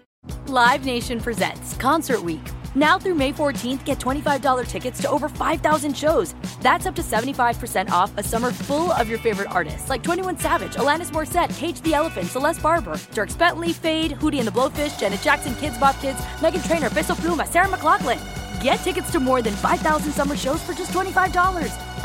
Live 0.46 0.84
Nation 0.84 1.20
presents 1.20 1.74
Concert 1.74 2.22
Week. 2.22 2.40
Now 2.76 2.96
through 2.96 3.16
May 3.16 3.32
14th, 3.32 3.84
get 3.84 3.98
$25 3.98 4.68
tickets 4.68 5.02
to 5.02 5.10
over 5.10 5.28
5,000 5.28 5.96
shows. 5.96 6.36
That's 6.60 6.86
up 6.86 6.94
to 6.94 7.02
75% 7.02 7.90
off 7.90 8.16
a 8.16 8.22
summer 8.22 8.52
full 8.52 8.92
of 8.92 9.08
your 9.08 9.18
favorite 9.18 9.50
artists 9.50 9.88
like 9.88 10.04
21 10.04 10.38
Savage, 10.38 10.74
Alanis 10.74 11.10
Morissette, 11.10 11.52
Cage 11.58 11.80
the 11.80 11.94
Elephant, 11.94 12.28
Celeste 12.28 12.62
Barber, 12.62 12.92
Dierks 13.14 13.36
Bentley, 13.36 13.72
Feid, 13.72 14.12
Hootie 14.12 14.38
and 14.38 14.46
the 14.46 14.52
Blowfish, 14.52 14.96
Janet 14.96 15.22
Jackson, 15.22 15.54
Kidz 15.54 15.80
Bop 15.80 16.00
Kids, 16.00 16.20
Meghan 16.38 16.64
Trainor, 16.64 16.90
Peso 16.90 17.14
Pluma, 17.14 17.44
Sarah 17.48 17.66
McLachlan. 17.66 18.20
Get 18.62 18.76
tickets 18.84 19.10
to 19.10 19.18
more 19.18 19.42
than 19.42 19.54
5,000 19.54 20.12
summer 20.12 20.36
shows 20.36 20.62
for 20.62 20.72
just 20.72 20.92
$25. 20.92 21.85